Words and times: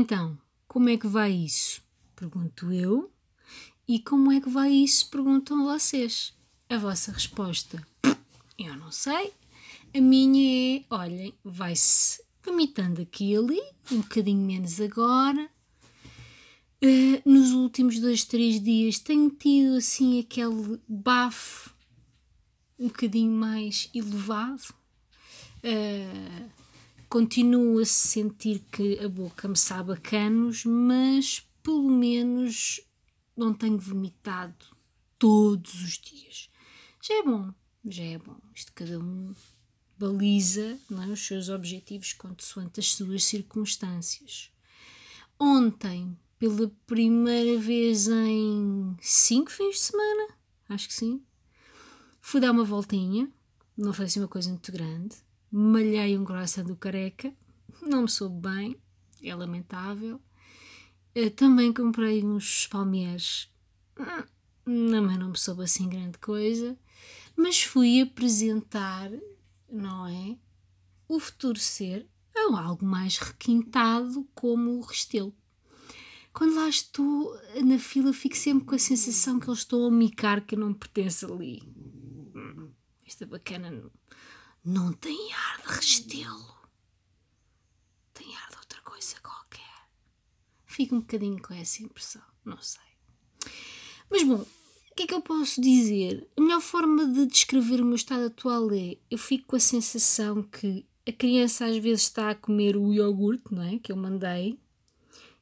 Então, 0.00 0.38
como 0.66 0.88
é 0.88 0.96
que 0.96 1.06
vai 1.06 1.30
isso? 1.30 1.82
Pergunto 2.16 2.72
eu. 2.72 3.12
E 3.86 3.98
como 4.00 4.32
é 4.32 4.40
que 4.40 4.48
vai 4.48 4.72
isso? 4.72 5.10
Perguntam 5.10 5.66
vocês. 5.66 6.32
A 6.70 6.78
vossa 6.78 7.12
resposta, 7.12 7.86
eu 8.58 8.74
não 8.78 8.90
sei. 8.90 9.34
A 9.94 10.00
minha 10.00 10.78
é, 10.78 10.84
olhem, 10.88 11.34
vai-se 11.44 12.24
vomitando 12.42 13.02
aqui 13.02 13.36
ali, 13.36 13.60
um 13.92 14.00
bocadinho 14.00 14.40
menos 14.40 14.80
agora. 14.80 15.50
Uh, 16.82 17.20
nos 17.30 17.50
últimos 17.50 18.00
dois, 18.00 18.24
três 18.24 18.58
dias 18.58 18.98
tenho 18.98 19.28
tido 19.28 19.76
assim 19.76 20.18
aquele 20.18 20.80
bafo 20.88 21.74
um 22.78 22.86
bocadinho 22.86 23.32
mais 23.32 23.90
elevado. 23.94 24.74
Uh, 25.62 26.59
continuo 27.10 27.80
a 27.80 27.84
sentir 27.84 28.60
que 28.70 29.00
a 29.00 29.08
boca 29.08 29.48
me 29.48 29.56
sabe 29.56 29.92
a 29.92 29.96
canos, 29.96 30.64
mas 30.64 31.44
pelo 31.60 31.90
menos 31.90 32.80
não 33.36 33.52
tenho 33.52 33.78
vomitado 33.78 34.64
todos 35.18 35.74
os 35.82 35.98
dias. 35.98 36.48
Já 37.02 37.14
é 37.14 37.22
bom, 37.24 37.52
já 37.84 38.04
é 38.04 38.16
bom. 38.16 38.36
Isto 38.54 38.72
cada 38.72 39.00
um 39.00 39.34
baliza 39.98 40.78
é, 40.88 41.12
os 41.12 41.26
seus 41.26 41.48
objetivos 41.48 42.12
consoante 42.12 42.78
as 42.78 42.92
suas 42.92 43.24
circunstâncias. 43.24 44.52
Ontem, 45.36 46.16
pela 46.38 46.70
primeira 46.86 47.58
vez 47.58 48.06
em 48.06 48.96
cinco 49.00 49.50
fins 49.50 49.74
de 49.74 49.80
semana, 49.80 50.34
acho 50.68 50.86
que 50.86 50.94
sim, 50.94 51.20
fui 52.20 52.40
dar 52.40 52.52
uma 52.52 52.64
voltinha, 52.64 53.28
não 53.76 53.92
foi 53.92 54.04
assim 54.04 54.20
uma 54.20 54.28
coisa 54.28 54.48
muito 54.48 54.70
grande, 54.70 55.16
malhei 55.50 56.16
um 56.16 56.24
coração 56.24 56.64
do 56.64 56.76
careca, 56.76 57.32
não 57.82 58.02
me 58.02 58.08
soube 58.08 58.48
bem, 58.48 58.76
é 59.22 59.34
lamentável. 59.34 60.20
Eu 61.14 61.26
eh, 61.26 61.30
também 61.30 61.72
comprei 61.72 62.24
uns 62.24 62.66
palmeiras, 62.66 63.50
também 64.64 65.18
não 65.18 65.30
me 65.30 65.38
soube 65.38 65.64
assim 65.64 65.88
grande 65.88 66.18
coisa, 66.18 66.78
mas 67.36 67.62
fui 67.62 68.00
apresentar 68.00 69.10
não 69.70 70.06
é? 70.06 70.36
O 71.08 71.20
futuro 71.20 71.58
ser 71.58 72.06
é 72.34 72.40
algo 72.40 72.84
mais 72.84 73.18
requintado 73.18 74.28
como 74.34 74.78
o 74.78 74.80
Restelo. 74.80 75.34
Quando 76.32 76.54
lá 76.54 76.68
estou 76.68 77.36
na 77.64 77.78
fila, 77.78 78.12
fico 78.12 78.36
sempre 78.36 78.64
com 78.64 78.74
a 78.74 78.78
sensação 78.78 79.40
que 79.40 79.48
eles 79.48 79.60
estão 79.60 79.84
a 79.84 79.90
micar 79.90 80.44
que 80.44 80.54
eu 80.54 80.58
não 80.58 80.72
pertenço 80.72 81.32
ali. 81.32 81.62
Hum, 82.34 82.70
esta 83.04 83.26
bacana 83.26 83.70
não, 83.70 83.90
não 84.64 84.92
tem 84.92 85.32
ar 85.32 85.62
de 85.62 85.68
Restelo. 85.68 86.58
Tem 88.14 88.36
ar 88.36 88.50
de 88.50 88.56
outra 88.56 88.80
coisa 88.82 89.20
qualquer. 89.20 89.88
Fico 90.66 90.94
um 90.94 91.00
bocadinho 91.00 91.40
com 91.40 91.54
essa 91.54 91.82
impressão, 91.82 92.22
não 92.44 92.60
sei. 92.60 92.82
Mas 94.10 94.22
bom, 94.24 94.44
que 95.00 95.04
é 95.04 95.06
que 95.06 95.14
eu 95.14 95.22
posso 95.22 95.62
dizer? 95.62 96.28
A 96.36 96.40
melhor 96.42 96.60
forma 96.60 97.06
de 97.06 97.24
descrever 97.24 97.80
o 97.80 97.86
meu 97.86 97.94
estado 97.94 98.26
atual 98.26 98.70
é: 98.70 98.98
eu 99.10 99.16
fico 99.16 99.46
com 99.46 99.56
a 99.56 99.60
sensação 99.60 100.42
que 100.42 100.84
a 101.08 101.12
criança 101.12 101.64
às 101.64 101.78
vezes 101.78 102.02
está 102.02 102.30
a 102.30 102.34
comer 102.34 102.76
o 102.76 102.92
iogurte, 102.92 103.44
não 103.50 103.62
é? 103.62 103.78
Que 103.78 103.92
eu 103.92 103.96
mandei, 103.96 104.58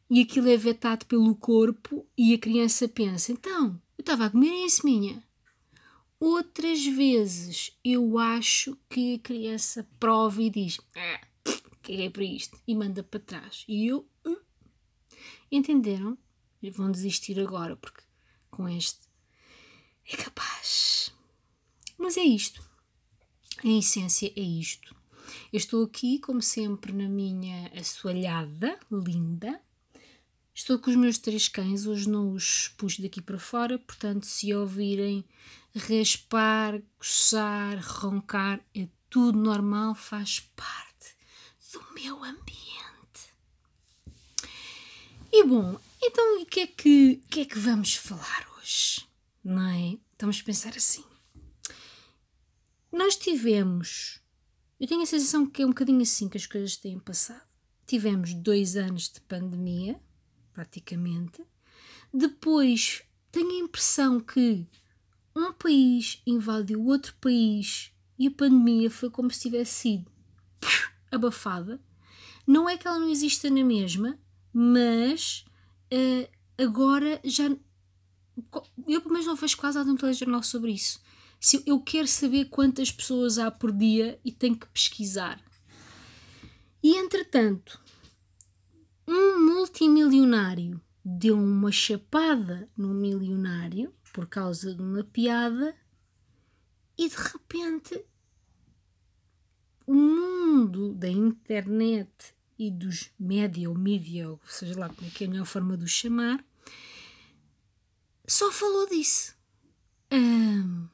e 0.08 0.22
aquilo 0.22 0.48
é 0.48 0.56
vetado 0.56 1.06
pelo 1.06 1.34
corpo, 1.34 2.06
e 2.16 2.34
a 2.34 2.39
criança 2.39 2.86
pensa: 2.86 3.33
então, 3.33 3.80
eu 3.98 4.02
estava 4.02 4.27
a 4.27 4.30
comer 4.30 4.64
isso, 4.64 4.86
minha. 4.86 5.20
Outras 6.20 6.84
vezes 6.84 7.78
eu 7.84 8.19
acho 8.19 8.77
que 8.91 9.14
a 9.14 9.19
criança 9.19 9.88
prova 10.00 10.42
e 10.42 10.50
diz: 10.50 10.80
ah, 10.97 11.20
que 11.83 12.02
é 12.02 12.11
para 12.11 12.24
isto, 12.24 12.61
e 12.66 12.74
manda 12.74 13.02
para 13.02 13.20
trás. 13.20 13.64
E 13.68 13.86
eu. 13.86 14.08
Uh. 14.27 14.40
Entenderam? 15.51 16.18
Vão 16.73 16.90
desistir 16.90 17.39
agora, 17.39 17.77
porque 17.77 18.02
com 18.51 18.68
este 18.68 19.08
é 20.12 20.17
capaz. 20.17 21.12
Mas 21.96 22.17
é 22.17 22.23
isto. 22.23 22.62
Em 23.62 23.79
essência, 23.79 24.33
é 24.36 24.40
isto. 24.40 24.95
Eu 25.52 25.56
estou 25.56 25.85
aqui, 25.85 26.18
como 26.18 26.42
sempre, 26.42 26.92
na 26.92 27.08
minha 27.08 27.70
assoalhada, 27.79 28.79
linda. 28.90 29.61
Estou 30.55 30.79
com 30.79 30.90
os 30.90 30.96
meus 30.96 31.18
três 31.18 31.48
cães, 31.48 31.86
hoje 31.86 32.08
não 32.08 32.33
os 32.33 32.68
pus 32.77 32.98
daqui 32.98 33.23
para 33.23 33.39
fora, 33.39 33.79
portanto, 33.79 34.27
se 34.27 34.52
ouvirem 34.52 35.24
raspar, 35.78 36.80
coçar, 36.98 37.78
roncar, 37.80 38.61
é 38.74 38.89
tudo 39.08 39.39
normal, 39.39 39.94
faz 39.94 40.40
parte 40.55 41.16
do 41.72 41.94
meu 41.94 42.22
ambiente. 42.22 42.58
E 45.33 45.44
bom, 45.44 45.78
então 46.02 46.42
o 46.42 46.46
que 46.46 46.61
é 46.61 46.67
que, 46.67 47.17
que, 47.30 47.40
é 47.40 47.44
que 47.44 47.58
vamos 47.58 47.94
falar 47.94 48.46
hoje? 48.56 49.08
não 49.48 49.67
é? 49.70 49.98
Estamos 50.12 50.40
a 50.40 50.44
pensar 50.44 50.77
assim. 50.77 51.05
Nós 52.92 53.17
tivemos, 53.17 54.20
eu 54.78 54.86
tenho 54.86 55.02
a 55.02 55.06
sensação 55.06 55.46
que 55.46 55.62
é 55.62 55.64
um 55.64 55.70
bocadinho 55.70 56.02
assim 56.02 56.28
que 56.28 56.36
as 56.36 56.46
coisas 56.46 56.77
têm 56.77 56.98
passado. 56.98 57.46
Tivemos 57.86 58.34
dois 58.34 58.77
anos 58.77 59.08
de 59.08 59.20
pandemia, 59.22 60.00
praticamente. 60.52 61.42
Depois 62.12 63.02
tenho 63.33 63.50
a 63.50 63.64
impressão 63.64 64.20
que 64.20 64.67
um 65.38 65.52
país 65.52 66.22
invadiu 66.26 66.84
outro 66.84 67.14
país 67.20 67.92
e 68.18 68.26
a 68.26 68.30
pandemia 68.30 68.90
foi 68.90 69.10
como 69.10 69.30
se 69.30 69.40
tivesse 69.40 69.72
sido 69.72 70.10
abafada. 71.10 71.80
Não 72.46 72.68
é 72.68 72.76
que 72.76 72.86
ela 72.86 72.98
não 72.98 73.10
exista 73.10 73.50
na 73.50 73.62
mesma, 73.64 74.18
mas 74.52 75.44
uh, 75.92 76.28
agora 76.62 77.20
já 77.24 77.50
eu 78.86 79.00
pelo 79.00 79.12
menos 79.12 79.26
não 79.26 79.36
vejo 79.36 79.56
quase 79.56 79.82
no 79.84 79.96
telejornal 79.96 80.42
sobre 80.42 80.72
isso. 80.72 81.00
Se 81.40 81.62
eu 81.66 81.80
quero 81.80 82.08
saber 82.08 82.46
quantas 82.46 82.90
pessoas 82.90 83.38
há 83.38 83.50
por 83.50 83.72
dia 83.72 84.18
e 84.24 84.32
tenho 84.32 84.56
que 84.56 84.66
pesquisar. 84.68 85.40
E 86.82 86.96
entretanto, 86.96 87.80
um 89.06 89.44
multimilionário 89.44 90.80
deu 91.05 91.36
uma 91.36 91.72
chapada 91.72 92.68
no 92.76 92.94
milionário 92.94 93.92
por 94.18 94.27
causa 94.27 94.74
de 94.74 94.83
uma 94.83 95.05
piada 95.05 95.77
e 96.98 97.08
de 97.08 97.14
repente 97.14 98.05
o 99.86 99.95
mundo 99.95 100.92
da 100.92 101.08
internet 101.08 102.34
e 102.58 102.68
dos 102.68 103.12
média 103.17 103.70
ou 103.70 103.79
mídia, 103.79 104.29
ou 104.29 104.40
seja 104.45 104.77
lá 104.77 104.89
como 104.89 105.06
é 105.06 105.11
que 105.12 105.23
é 105.23 105.29
a 105.29 105.30
melhor 105.30 105.46
forma 105.46 105.77
de 105.77 105.84
o 105.84 105.86
chamar, 105.86 106.45
só 108.27 108.51
falou 108.51 108.89
disso. 108.89 109.36
Hum, 110.11 110.89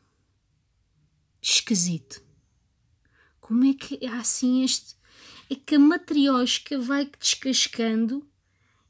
esquisito. 1.41 2.23
Como 3.41 3.65
é 3.65 3.73
que 3.73 4.07
há 4.07 4.19
assim 4.19 4.63
este. 4.63 4.97
É 5.49 5.55
que 5.55 5.77
a 5.77 5.79
matriosca 5.79 6.79
vai 6.79 7.11
descascando 7.19 8.29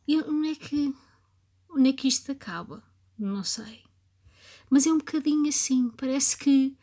e 0.09 0.21
onde 0.22 0.49
é 0.49 0.55
que. 0.56 0.93
onde 1.71 1.91
é 1.91 1.93
que 1.93 2.09
isto 2.09 2.33
acaba? 2.33 2.83
Não 3.16 3.45
sei. 3.45 3.84
Mas 4.75 4.89
é 4.89 4.93
um 4.93 4.99
bocadinho 4.99 5.49
assim. 5.49 5.89
Parece 5.91 6.37
que 6.37 6.77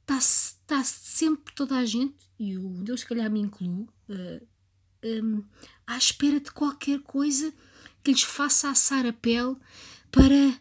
está-se 0.00 0.56
tá 0.66 0.82
sempre 0.82 1.54
toda 1.54 1.76
a 1.76 1.84
gente, 1.84 2.16
e 2.38 2.56
o 2.56 2.82
Deus 2.82 3.00
se 3.00 3.06
calhar 3.06 3.30
me 3.30 3.40
incluo, 3.40 3.86
uh, 4.08 4.48
um, 5.04 5.44
à 5.86 5.98
espera 5.98 6.40
de 6.40 6.50
qualquer 6.50 6.98
coisa 7.00 7.52
que 8.02 8.10
lhes 8.10 8.22
faça 8.22 8.70
assar 8.70 9.04
a 9.04 9.12
pele 9.12 9.54
para 10.10 10.58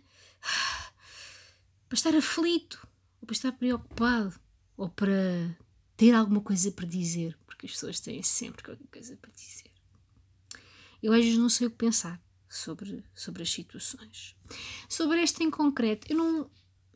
para 1.88 1.96
estar 1.96 2.14
aflito, 2.14 2.86
ou 3.22 3.26
para 3.26 3.36
estar 3.36 3.54
preocupado, 3.54 4.38
ou 4.76 4.90
para 4.90 5.58
ter 5.96 6.14
alguma 6.14 6.42
coisa 6.42 6.70
para 6.74 6.86
dizer, 6.86 7.38
porque 7.46 7.68
as 7.68 7.72
pessoas 7.72 8.02
têm 8.02 8.22
sempre 8.22 8.64
qualquer 8.64 8.88
coisa 8.92 9.16
para 9.16 9.32
dizer. 9.32 9.72
Eu 11.02 11.14
às 11.14 11.24
vezes 11.24 11.40
não 11.40 11.48
sei 11.48 11.68
o 11.68 11.72
que 11.72 11.78
pensar 11.78 12.22
sobre, 12.50 13.06
sobre 13.14 13.44
as 13.44 13.52
situações. 13.52 14.36
Sobre 14.90 15.22
esta 15.22 15.44
em 15.44 15.52
concreto, 15.52 16.12
eu 16.12 16.18
não. 16.18 16.52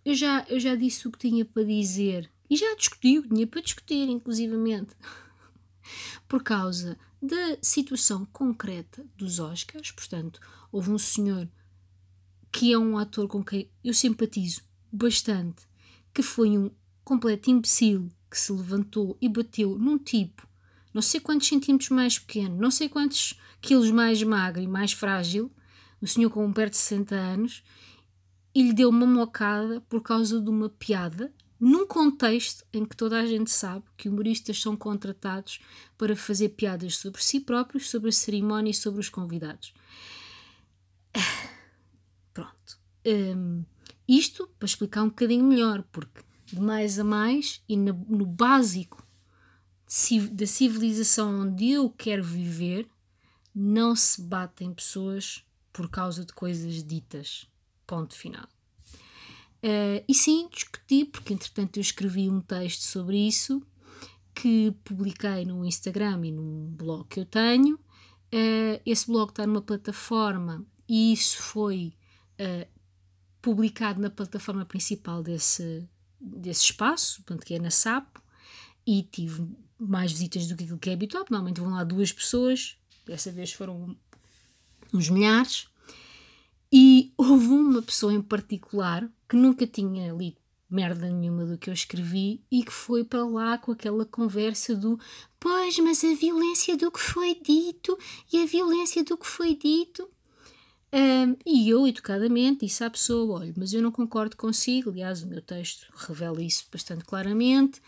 Eu 0.06 0.14
já, 0.14 0.46
eu 0.50 0.60
já 0.60 0.76
disse 0.76 1.08
o 1.08 1.12
que 1.12 1.18
tinha 1.18 1.46
para 1.46 1.64
dizer 1.64 2.30
e 2.50 2.56
já 2.56 2.76
discuti 2.76 3.18
o 3.18 3.24
que 3.24 3.30
tinha 3.30 3.48
para 3.48 3.62
discutir, 3.62 4.10
inclusivamente, 4.10 4.96
por 6.28 6.44
causa 6.44 6.98
da 7.22 7.58
situação 7.62 8.26
concreta 8.26 9.06
dos 9.16 9.40
Oscars. 9.40 9.92
Portanto, 9.92 10.40
houve 10.72 10.92
um 10.92 10.98
senhor 10.98 11.48
que 12.52 12.74
é 12.74 12.78
um 12.78 12.98
ator 12.98 13.28
com 13.28 13.44
quem 13.44 13.70
eu 13.84 13.94
simpatizo 13.94 14.62
bastante, 14.92 15.66
que 16.14 16.22
foi 16.22 16.58
um 16.58 16.70
completo 17.04 17.50
imbecil 17.50 18.10
que 18.30 18.40
se 18.40 18.52
levantou 18.52 19.18
e 19.22 19.28
bateu 19.28 19.78
num 19.78 19.98
tipo 19.98 20.48
não 20.94 21.02
sei 21.02 21.20
quantos 21.20 21.48
centímetros 21.48 21.90
mais 21.90 22.20
pequeno, 22.20 22.56
não 22.56 22.70
sei 22.70 22.88
quantos 22.88 23.40
quilos 23.60 23.90
mais 23.90 24.22
magro 24.22 24.62
e 24.62 24.68
mais 24.68 24.94
frágil, 24.94 25.52
o 26.00 26.06
senhor 26.06 26.30
com 26.30 26.52
perto 26.54 26.74
de 26.74 26.78
60 26.78 27.16
anos, 27.16 27.64
e 28.54 28.64
lhe 28.64 28.74
deu 28.74 28.90
uma 28.90 29.06
mocada 29.06 29.82
por 29.82 30.02
causa 30.02 30.40
de 30.40 30.50
uma 30.50 30.70
piada 30.70 31.34
num 31.60 31.88
contexto 31.88 32.66
em 32.74 32.84
que 32.84 32.96
toda 32.96 33.18
a 33.18 33.26
gente 33.26 33.50
sabe 33.50 33.86
que 33.96 34.10
humoristas 34.10 34.62
são 34.62 34.76
contratados 34.76 35.62
para 35.98 36.14
fazer 36.14 36.50
piadas 36.50 36.98
sobre 36.98 37.24
si 37.24 37.40
próprios, 37.40 37.90
sobre 37.90 38.10
a 38.10 38.12
cerimónia 38.12 38.72
e 38.72 38.74
sobre 38.74 39.00
os 39.00 39.08
convidados. 39.08 39.74
Pronto. 42.34 42.78
Um, 43.06 43.64
isto 44.06 44.50
para 44.60 44.66
explicar 44.66 45.04
um 45.04 45.08
bocadinho 45.08 45.46
melhor, 45.46 45.84
porque 45.90 46.22
de 46.48 46.60
mais 46.60 47.00
a 47.00 47.04
mais 47.04 47.64
e 47.68 47.78
no, 47.78 47.94
no 48.10 48.26
básico 48.26 49.02
da 50.32 50.46
civilização 50.46 51.42
onde 51.42 51.70
eu 51.70 51.90
quero 51.90 52.24
viver, 52.24 52.90
não 53.56 53.96
se 53.96 54.22
batem 54.22 54.74
pessoas 54.74 55.46
por 55.72 55.90
causa 55.90 56.26
de 56.26 56.34
coisas 56.34 56.84
ditas. 56.84 57.48
Ponto 57.86 58.16
final. 58.16 58.48
Uh, 59.64 60.04
e 60.08 60.14
sim, 60.14 60.50
discuti, 60.52 61.06
porque 61.06 61.34
entretanto 61.34 61.78
eu 61.78 61.82
escrevi 61.82 62.30
um 62.30 62.42
texto 62.42 62.82
sobre 62.82 63.18
isso 63.18 63.62
que 64.36 64.76
publiquei 64.84 65.46
no 65.46 65.64
Instagram 65.66 66.26
e 66.26 66.32
num 66.32 66.68
blog 66.76 67.08
que 67.08 67.20
eu 67.20 67.26
tenho. 67.26 67.76
Uh, 67.76 68.82
esse 68.86 69.08
blog 69.08 69.30
está 69.30 69.46
numa 69.46 69.62
plataforma 69.62 70.66
e 70.90 71.14
isso 71.14 71.38
foi 71.42 71.94
uh, 72.42 72.68
publicado 73.42 74.02
na 74.02 74.10
plataforma 74.10 74.66
principal 74.66 75.22
desse, 75.22 75.88
desse 76.20 76.66
espaço, 76.66 77.18
portanto, 77.18 77.46
que 77.46 77.54
é 77.54 77.60
na 77.60 77.70
SAP, 77.70 78.18
e 78.86 79.04
tive 79.04 79.48
mais 79.80 80.12
visitas 80.12 80.48
do 80.48 80.56
que 80.56 80.64
aquilo 80.64 80.80
que 80.80 80.90
é 80.90 80.94
habitual. 80.94 81.26
Normalmente 81.30 81.62
vão 81.62 81.72
lá 81.72 81.84
duas 81.84 82.12
pessoas, 82.12 82.78
dessa 83.06 83.32
vez 83.32 83.54
foram 83.54 83.96
uns 84.94 85.10
milhares. 85.10 85.68
E 86.76 87.14
houve 87.16 87.50
uma 87.50 87.84
pessoa 87.84 88.12
em 88.12 88.22
particular 88.22 89.08
que 89.30 89.36
nunca 89.36 89.68
tinha 89.68 90.12
lido 90.12 90.38
merda 90.68 91.08
nenhuma 91.08 91.46
do 91.46 91.56
que 91.56 91.70
eu 91.70 91.74
escrevi 91.74 92.44
e 92.52 92.64
que 92.64 92.74
foi 92.74 93.04
para 93.04 93.24
lá 93.24 93.60
com 93.60 93.72
aquela 93.72 94.08
conversa 94.08 94.76
do 94.76 95.00
pois, 95.40 95.78
mas 95.78 96.04
a 96.04 96.16
violência 96.16 96.76
do 96.76 96.90
que 96.90 97.00
foi 97.00 97.36
dito 97.36 97.96
e 98.32 98.42
a 98.42 98.48
violência 98.48 99.04
do 99.04 99.16
que 99.16 99.28
foi 99.28 99.56
dito. 99.56 100.10
Um, 100.92 101.36
e 101.46 101.70
eu, 101.70 101.88
educadamente, 101.88 102.66
disse 102.66 102.84
à 102.84 102.90
pessoa: 102.90 103.42
olha, 103.42 103.54
mas 103.56 103.72
eu 103.72 103.82
não 103.82 103.92
concordo 103.92 104.36
consigo. 104.36 104.90
Aliás, 104.90 105.22
o 105.22 105.28
meu 105.28 105.44
texto 105.44 105.86
revela 105.96 106.42
isso 106.42 106.66
bastante 106.72 107.04
claramente 107.06 107.80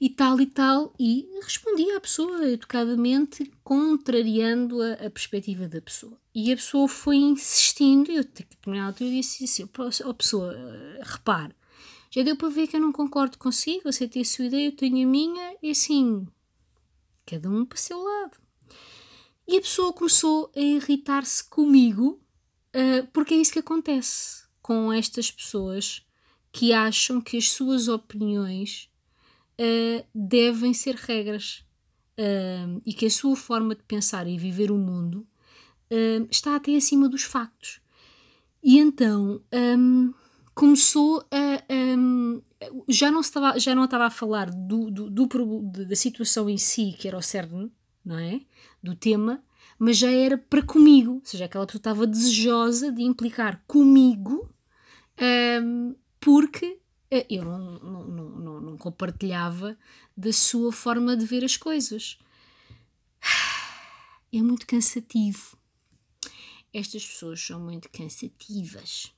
e 0.00 0.08
tal 0.10 0.40
e 0.40 0.46
tal, 0.46 0.94
e 0.98 1.28
respondi 1.42 1.90
à 1.92 2.00
pessoa 2.00 2.48
educadamente, 2.48 3.50
contrariando 3.62 4.82
a, 4.82 4.92
a 4.94 5.10
perspectiva 5.10 5.68
da 5.68 5.80
pessoa. 5.80 6.18
E 6.34 6.52
a 6.52 6.56
pessoa 6.56 6.88
foi 6.88 7.16
insistindo, 7.16 8.10
e 8.10 8.16
eu, 8.16 8.20
a 8.20 8.24
determinada 8.24 8.88
altura, 8.88 9.10
disse 9.10 9.44
assim: 9.44 9.62
oh, 9.64 10.14
pessoa, 10.14 10.52
uh, 10.52 11.02
repare, 11.02 11.54
já 12.10 12.22
deu 12.22 12.36
para 12.36 12.48
ver 12.48 12.66
que 12.66 12.76
eu 12.76 12.80
não 12.80 12.92
concordo 12.92 13.38
consigo, 13.38 13.92
você 13.92 14.06
tem 14.06 14.22
a 14.22 14.24
sua 14.24 14.46
ideia, 14.46 14.68
eu 14.68 14.76
tenho 14.76 15.06
a 15.06 15.10
minha, 15.10 15.56
e 15.62 15.70
assim, 15.70 16.26
cada 17.26 17.48
um 17.48 17.64
para 17.64 17.76
o 17.76 17.80
seu 17.80 18.02
lado. 18.02 18.38
E 19.46 19.58
a 19.58 19.60
pessoa 19.60 19.92
começou 19.92 20.50
a 20.56 20.60
irritar-se 20.60 21.44
comigo, 21.44 22.20
uh, 22.74 23.06
porque 23.12 23.34
é 23.34 23.36
isso 23.36 23.52
que 23.52 23.58
acontece 23.58 24.44
com 24.62 24.92
estas 24.92 25.30
pessoas 25.30 26.02
que 26.50 26.72
acham 26.72 27.20
que 27.20 27.36
as 27.36 27.50
suas 27.50 27.88
opiniões 27.88 28.88
uh, 29.60 30.06
devem 30.14 30.72
ser 30.72 30.94
regras 30.94 31.64
uh, 32.18 32.80
e 32.84 32.92
que 32.92 33.06
a 33.06 33.10
sua 33.10 33.36
forma 33.36 33.74
de 33.74 33.82
pensar 33.82 34.26
e 34.26 34.38
viver 34.38 34.70
o 34.70 34.78
mundo 34.78 35.26
uh, 35.90 36.26
está 36.30 36.56
até 36.56 36.76
acima 36.76 37.08
dos 37.08 37.22
factos. 37.22 37.80
E 38.62 38.78
então 38.78 39.42
um, 39.78 40.12
começou 40.54 41.24
a. 41.30 41.72
Um, 41.72 42.40
já, 42.88 43.10
não 43.10 43.20
estava, 43.20 43.58
já 43.58 43.74
não 43.74 43.84
estava 43.84 44.06
a 44.06 44.10
falar 44.10 44.50
do, 44.50 44.90
do, 44.90 45.10
do, 45.10 45.62
da 45.86 45.94
situação 45.94 46.48
em 46.48 46.56
si, 46.56 46.94
que 46.98 47.06
era 47.06 47.18
o 47.18 47.22
cerne, 47.22 47.70
não 48.02 48.18
é? 48.18 48.40
Do 48.82 48.94
tema, 48.94 49.44
mas 49.78 49.98
já 49.98 50.10
era 50.10 50.38
para 50.38 50.62
comigo, 50.62 51.14
ou 51.14 51.22
seja, 51.24 51.44
aquela 51.44 51.66
pessoa 51.66 51.80
estava 51.80 52.06
desejosa 52.06 52.90
de 52.90 53.02
implicar 53.02 53.62
comigo, 53.66 54.50
um, 55.62 55.94
porque 56.18 56.80
eu 57.28 57.44
não, 57.44 57.78
não, 57.78 58.04
não, 58.04 58.60
não, 58.60 58.78
compartilhava 58.78 59.76
da 60.16 60.32
sua 60.32 60.72
forma 60.72 61.16
de 61.16 61.24
ver 61.24 61.44
as 61.44 61.56
coisas. 61.56 62.18
É 64.32 64.42
muito 64.42 64.66
cansativo. 64.66 65.56
Estas 66.72 67.06
pessoas 67.06 67.40
são 67.40 67.60
muito 67.60 67.88
cansativas. 67.88 69.12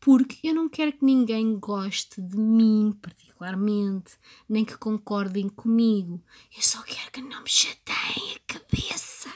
Porque 0.00 0.48
eu 0.48 0.54
não 0.54 0.68
quero 0.68 0.92
que 0.92 1.04
ninguém 1.04 1.58
goste 1.58 2.20
de 2.20 2.36
mim, 2.36 2.96
particularmente, 3.00 4.18
nem 4.48 4.64
que 4.64 4.76
concordem 4.76 5.48
comigo. 5.48 6.20
Eu 6.56 6.62
só 6.62 6.82
quero 6.82 7.12
que 7.12 7.20
não 7.20 7.42
me 7.42 7.48
chateiem 7.48 8.34
a 8.34 8.54
cabeça. 8.54 9.32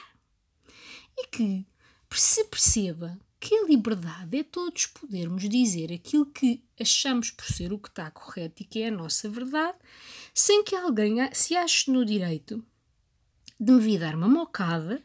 E 1.17 1.27
que 1.27 1.65
se 2.11 2.43
perceba 2.45 3.19
que 3.45 3.53
a 3.53 3.67
liberdade 3.67 4.39
é 4.39 4.43
todos 4.43 4.87
podermos 4.87 5.47
dizer 5.47 5.93
aquilo 5.93 6.25
que 6.25 6.63
achamos 6.81 7.29
por 7.29 7.45
ser 7.45 7.71
o 7.71 7.77
que 7.77 7.89
está 7.89 8.09
correto 8.09 8.63
e 8.63 8.65
que 8.65 8.81
é 8.81 8.87
a 8.87 8.91
nossa 8.91 9.29
verdade, 9.29 9.77
sem 10.33 10.63
que 10.63 10.75
alguém 10.75 11.17
se 11.31 11.55
ache 11.55 11.91
no 11.91 12.03
direito 12.03 12.65
de 13.59 13.71
me 13.71 13.79
vir 13.79 13.99
dar 13.99 14.15
uma 14.15 14.27
mocada 14.27 14.99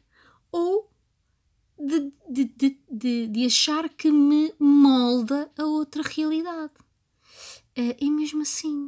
ou 0.51 0.91
de, 1.79 2.11
de, 2.31 2.79
de, 2.91 3.27
de, 3.27 3.45
achar 3.45 3.91
que 3.91 4.11
me 4.11 4.55
molda 4.59 5.53
a 5.59 5.65
outra 5.65 6.03
realidade. 6.03 6.73
Uh, 7.77 7.95
e 8.01 8.11
mesmo 8.11 8.41
assim, 8.41 8.87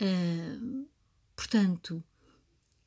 uh, 0.00 0.88
portanto, 1.36 2.02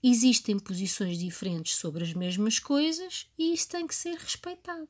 existem 0.03 0.59
posições 0.59 1.19
diferentes 1.19 1.77
sobre 1.77 2.03
as 2.03 2.13
mesmas 2.13 2.59
coisas 2.59 3.29
e 3.37 3.53
isso 3.53 3.69
tem 3.69 3.87
que 3.87 3.95
ser 3.95 4.17
respeitado. 4.17 4.89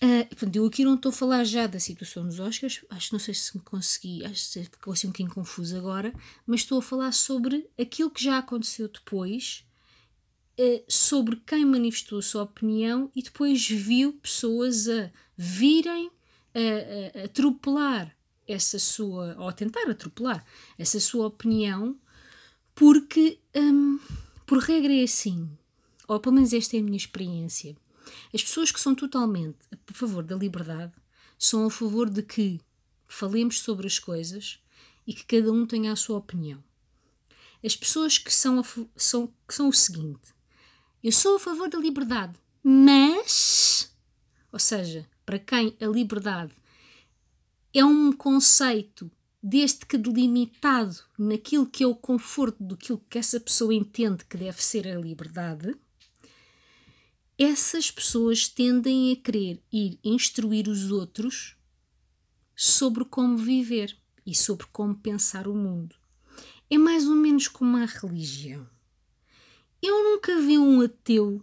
Uh, 0.00 0.54
eu 0.54 0.66
aqui 0.66 0.84
não 0.84 0.94
estou 0.94 1.10
a 1.10 1.12
falar 1.12 1.42
já 1.42 1.66
da 1.66 1.80
situação 1.80 2.22
nos 2.22 2.38
Oscars, 2.38 2.84
acho 2.88 3.12
não 3.12 3.18
sei 3.18 3.34
se 3.34 3.56
me 3.56 3.62
consegui, 3.64 4.24
acho 4.24 4.52
que 4.52 4.64
ficou 4.64 4.92
assim 4.92 5.08
um 5.08 5.10
bocadinho 5.10 5.34
confuso 5.34 5.76
agora, 5.76 6.14
mas 6.46 6.60
estou 6.60 6.78
a 6.78 6.82
falar 6.82 7.10
sobre 7.10 7.68
aquilo 7.76 8.08
que 8.08 8.22
já 8.22 8.38
aconteceu 8.38 8.88
depois, 8.88 9.64
uh, 10.56 10.84
sobre 10.86 11.42
quem 11.44 11.64
manifestou 11.64 12.20
a 12.20 12.22
sua 12.22 12.44
opinião 12.44 13.10
e 13.14 13.24
depois 13.24 13.68
viu 13.68 14.12
pessoas 14.12 14.88
a 14.88 15.10
virem 15.36 16.12
a, 16.54 17.18
a, 17.18 17.22
a 17.22 17.24
atropelar 17.24 18.16
essa 18.46 18.78
sua, 18.78 19.34
ou 19.36 19.48
a 19.48 19.52
tentar 19.52 19.90
atropelar 19.90 20.44
essa 20.78 21.00
sua 21.00 21.26
opinião, 21.26 21.98
porque, 22.72 23.40
um, 23.52 23.98
por 24.46 24.58
regra, 24.58 24.94
é 24.94 25.02
assim, 25.02 25.50
ou 26.06 26.20
pelo 26.20 26.36
menos 26.36 26.52
esta 26.52 26.76
é 26.76 26.80
a 26.80 26.84
minha 26.84 26.96
experiência 26.96 27.76
as 28.34 28.42
pessoas 28.42 28.70
que 28.70 28.80
são 28.80 28.94
totalmente 28.94 29.58
a 29.70 29.92
favor 29.92 30.22
da 30.22 30.36
liberdade 30.36 30.92
são 31.38 31.66
a 31.66 31.70
favor 31.70 32.10
de 32.10 32.22
que 32.22 32.60
falemos 33.06 33.60
sobre 33.60 33.86
as 33.86 33.98
coisas 33.98 34.60
e 35.06 35.14
que 35.14 35.24
cada 35.24 35.52
um 35.52 35.66
tenha 35.66 35.92
a 35.92 35.96
sua 35.96 36.18
opinião. 36.18 36.62
As 37.64 37.74
pessoas 37.74 38.18
que 38.18 38.32
são, 38.32 38.62
são, 38.96 39.32
que 39.46 39.54
são 39.54 39.68
o 39.68 39.72
seguinte: 39.72 40.34
eu 41.02 41.12
sou 41.12 41.36
a 41.36 41.40
favor 41.40 41.68
da 41.68 41.78
liberdade, 41.78 42.38
mas. 42.62 43.90
Ou 44.52 44.58
seja, 44.58 45.08
para 45.24 45.38
quem 45.38 45.76
a 45.80 45.86
liberdade 45.86 46.52
é 47.72 47.84
um 47.84 48.12
conceito 48.12 49.10
desde 49.42 49.86
que 49.86 49.96
delimitado 49.96 50.96
naquilo 51.18 51.66
que 51.66 51.84
é 51.84 51.86
o 51.86 51.94
conforto 51.94 52.62
do 52.62 52.76
que 52.76 53.18
essa 53.18 53.38
pessoa 53.38 53.74
entende 53.74 54.24
que 54.24 54.36
deve 54.36 54.62
ser 54.62 54.88
a 54.88 54.98
liberdade, 54.98 55.76
essas 57.38 57.88
pessoas 57.88 58.48
tendem 58.48 59.12
a 59.12 59.16
querer 59.16 59.62
ir 59.72 60.00
instruir 60.02 60.68
os 60.68 60.90
outros 60.90 61.56
sobre 62.56 63.04
como 63.04 63.38
viver 63.38 63.96
e 64.26 64.34
sobre 64.34 64.66
como 64.72 64.96
pensar 64.96 65.46
o 65.46 65.54
mundo. 65.54 65.94
É 66.68 66.76
mais 66.76 67.06
ou 67.06 67.14
menos 67.14 67.46
como 67.46 67.76
a 67.76 67.84
religião. 67.84 68.68
Eu 69.80 70.02
nunca 70.02 70.40
vi 70.40 70.58
um 70.58 70.80
ateu 70.80 71.40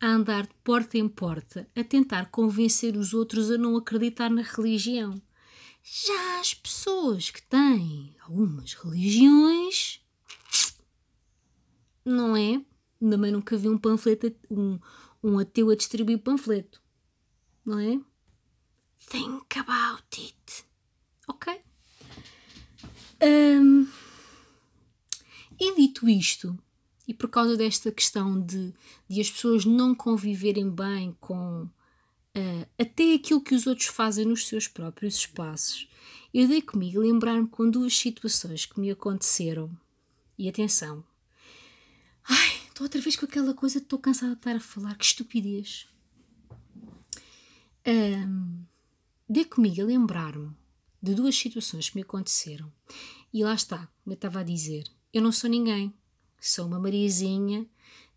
a 0.00 0.06
andar 0.06 0.46
de 0.46 0.54
porta 0.64 0.96
em 0.96 1.06
porta 1.06 1.68
a 1.76 1.84
tentar 1.84 2.30
convencer 2.30 2.96
os 2.96 3.12
outros 3.12 3.50
a 3.50 3.58
não 3.58 3.76
acreditar 3.76 4.30
na 4.30 4.40
religião. 4.40 5.20
Já 5.82 6.40
as 6.40 6.54
pessoas 6.54 7.28
que 7.28 7.42
têm 7.42 8.16
algumas 8.22 8.72
religiões, 8.72 10.00
não 12.02 12.34
é? 12.34 12.64
Também 12.98 13.30
nunca 13.30 13.58
vi 13.58 13.68
um 13.68 13.76
panfleto, 13.76 14.34
um, 14.50 14.78
um 15.24 15.38
ateu 15.38 15.70
a 15.70 15.74
distribuir 15.74 16.18
panfleto, 16.18 16.82
não 17.64 17.78
é? 17.78 17.98
Think 19.10 19.58
about 19.58 20.04
it. 20.18 20.64
Ok? 21.26 21.60
Um, 23.22 23.88
e 25.58 25.76
dito 25.76 26.06
isto, 26.06 26.58
e 27.08 27.14
por 27.14 27.30
causa 27.30 27.56
desta 27.56 27.90
questão 27.90 28.38
de, 28.38 28.74
de 29.08 29.20
as 29.20 29.30
pessoas 29.30 29.64
não 29.64 29.94
conviverem 29.94 30.70
bem 30.70 31.16
com 31.18 31.62
uh, 31.62 32.68
até 32.78 33.14
aquilo 33.14 33.40
que 33.40 33.54
os 33.54 33.66
outros 33.66 33.86
fazem 33.86 34.26
nos 34.26 34.46
seus 34.46 34.68
próprios 34.68 35.14
espaços, 35.16 35.88
eu 36.34 36.46
dei 36.46 36.60
comigo 36.60 37.00
lembrar-me 37.00 37.48
com 37.48 37.70
duas 37.70 37.96
situações 37.96 38.66
que 38.66 38.78
me 38.78 38.90
aconteceram. 38.90 39.70
E 40.36 40.48
atenção, 40.48 41.02
ai, 42.28 42.53
estou 42.74 42.86
outra 42.86 43.00
vez 43.00 43.14
com 43.14 43.24
aquela 43.24 43.54
coisa, 43.54 43.78
estou 43.78 44.00
cansada 44.00 44.32
de 44.32 44.38
estar 44.38 44.56
a 44.56 44.60
falar, 44.60 44.96
que 44.96 45.04
estupidez. 45.04 45.86
Um, 47.86 48.64
comigo 49.48 49.82
a 49.82 49.84
lembrar-me 49.84 50.50
de 51.00 51.14
duas 51.14 51.36
situações 51.36 51.88
que 51.88 51.96
me 51.96 52.02
aconteceram. 52.02 52.72
E 53.32 53.44
lá 53.44 53.54
está, 53.54 53.78
como 54.02 54.12
eu 54.12 54.14
estava 54.14 54.40
a 54.40 54.42
dizer, 54.42 54.84
eu 55.12 55.22
não 55.22 55.30
sou 55.30 55.48
ninguém, 55.48 55.94
sou 56.40 56.66
uma 56.66 56.80
Mariazinha 56.80 57.64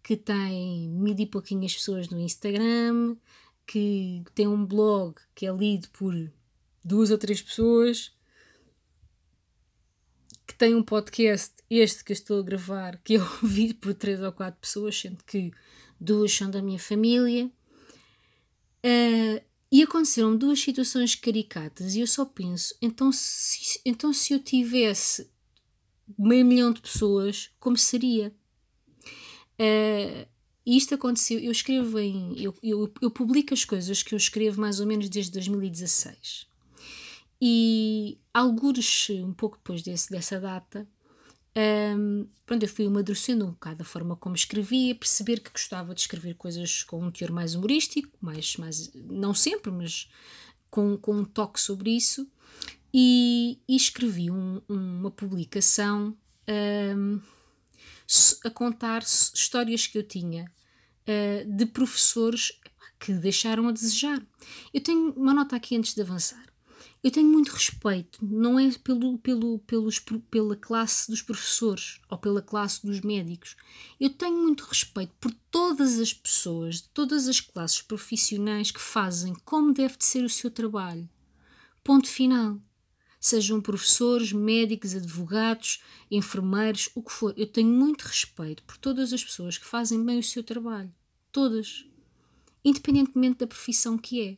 que 0.02 0.18
tem 0.18 0.90
mil 0.90 1.16
e 1.20 1.26
pouquinhas 1.28 1.76
pessoas 1.76 2.10
no 2.10 2.20
Instagram, 2.20 3.16
que 3.66 4.24
tem 4.34 4.48
um 4.48 4.66
blog 4.66 5.16
que 5.36 5.46
é 5.46 5.52
lido 5.52 5.88
por 5.90 6.16
duas 6.84 7.12
ou 7.12 7.18
três 7.18 7.42
pessoas, 7.44 8.08
que 8.08 8.17
tem 10.58 10.76
um 10.76 10.84
podcast, 10.84 11.54
este 11.70 12.04
que 12.04 12.12
eu 12.12 12.16
estou 12.16 12.40
a 12.40 12.44
gravar, 12.44 13.00
que 13.04 13.16
é 13.16 13.20
ouvido 13.44 13.76
por 13.76 13.94
três 13.94 14.22
ou 14.22 14.32
quatro 14.32 14.60
pessoas, 14.60 15.00
sendo 15.00 15.24
que 15.24 15.52
duas 16.00 16.34
são 16.34 16.50
da 16.50 16.62
minha 16.62 16.80
família. 16.80 17.52
Uh, 18.84 19.42
e 19.72 19.84
aconteceram 19.84 20.36
duas 20.36 20.60
situações 20.60 21.14
caricatas 21.14 21.96
e 21.96 22.00
eu 22.00 22.08
só 22.08 22.24
penso, 22.24 22.74
então 22.82 23.12
se, 23.12 23.82
então 23.86 24.14
se 24.14 24.34
eu 24.34 24.40
tivesse 24.40 25.30
meio 26.18 26.46
milhão 26.46 26.72
de 26.72 26.80
pessoas, 26.80 27.52
como 27.60 27.76
seria? 27.76 28.34
Uh, 29.60 30.28
isto 30.66 30.96
aconteceu, 30.96 31.40
eu 31.40 31.52
escrevo 31.52 32.00
em. 32.00 32.42
Eu, 32.42 32.54
eu, 32.62 32.94
eu 33.02 33.12
publico 33.12 33.54
as 33.54 33.66
coisas 33.66 34.04
que 34.04 34.14
eu 34.14 34.18
escrevo 34.18 34.60
mais 34.60 34.80
ou 34.80 34.86
menos 34.86 35.10
desde 35.10 35.32
2016. 35.32 36.48
E 37.42 38.18
alguns, 38.34 39.10
um 39.10 39.34
pouco 39.34 39.58
depois 39.58 39.82
desse, 39.82 40.10
dessa 40.10 40.40
data, 40.40 40.88
um, 41.98 42.28
pronto, 42.46 42.64
eu 42.64 42.70
fui 42.70 42.86
amadurecendo 42.86 43.46
um 43.46 43.52
bocado 43.52 43.82
a 43.82 43.86
forma 43.86 44.16
como 44.16 44.36
escrevia, 44.36 44.94
perceber 44.94 45.40
que 45.40 45.50
gostava 45.50 45.96
de 45.96 46.02
escrever 46.02 46.36
coisas 46.36 46.84
com 46.84 47.04
um 47.04 47.10
teor 47.10 47.32
mais 47.32 47.56
humorístico, 47.56 48.16
mais, 48.22 48.56
mais 48.58 48.92
não 48.94 49.34
sempre, 49.34 49.72
mas 49.72 50.08
com, 50.70 50.98
com 50.98 51.18
um 51.18 51.26
toque 51.26 51.60
sobre 51.60 51.92
isso. 51.92 52.30
E, 52.94 53.60
e 53.68 53.76
escrevi 53.76 54.30
um, 54.32 54.62
uma 54.70 55.12
publicação 55.12 56.16
um, 56.96 57.20
a 58.44 58.50
contar 58.50 59.02
histórias 59.04 59.88
que 59.88 59.98
eu 59.98 60.04
tinha 60.04 60.46
uh, 60.46 61.52
de 61.52 61.66
professores 61.66 62.54
que 63.00 63.14
deixaram 63.14 63.68
a 63.68 63.72
desejar. 63.72 64.22
Eu 64.74 64.82
tenho 64.82 65.12
uma 65.12 65.34
nota 65.34 65.56
aqui 65.56 65.76
antes 65.76 65.94
de 65.94 66.02
avançar. 66.02 66.47
Eu 67.08 67.12
tenho 67.12 67.30
muito 67.30 67.54
respeito, 67.54 68.20
não 68.22 68.60
é 68.60 68.70
pelo, 68.84 69.18
pelo, 69.20 69.60
pelos, 69.60 69.98
pela 70.30 70.58
classe 70.58 71.10
dos 71.10 71.22
professores 71.22 72.02
ou 72.10 72.18
pela 72.18 72.42
classe 72.42 72.86
dos 72.86 73.00
médicos. 73.00 73.56
Eu 73.98 74.10
tenho 74.10 74.38
muito 74.38 74.66
respeito 74.66 75.14
por 75.18 75.34
todas 75.50 76.00
as 76.00 76.12
pessoas, 76.12 76.82
de 76.82 76.90
todas 76.90 77.30
as 77.30 77.40
classes 77.40 77.82
profissionais 77.82 78.72
que 78.72 78.82
fazem 78.82 79.34
como 79.46 79.74
deve 79.74 79.96
de 79.96 80.04
ser 80.04 80.26
o 80.26 80.30
seu 80.30 80.52
trabalho. 80.52 81.10
Ponto 81.82 82.10
final. 82.10 82.60
Sejam 83.22 83.62
professores, 83.62 84.34
médicos, 84.34 84.94
advogados, 84.94 85.82
enfermeiros, 86.12 86.90
o 86.94 87.02
que 87.02 87.14
for. 87.14 87.34
Eu 87.38 87.48
tenho 87.48 87.70
muito 87.70 88.02
respeito 88.02 88.64
por 88.64 88.76
todas 88.76 89.14
as 89.14 89.24
pessoas 89.24 89.58
que 89.58 89.66
fazem 89.66 90.04
bem 90.04 90.20
o 90.20 90.24
seu 90.24 90.44
trabalho. 90.44 90.94
Todas. 91.32 91.86
Independentemente 92.66 93.38
da 93.40 93.48
profissão 93.48 93.98
que 93.98 94.22
é. 94.22 94.38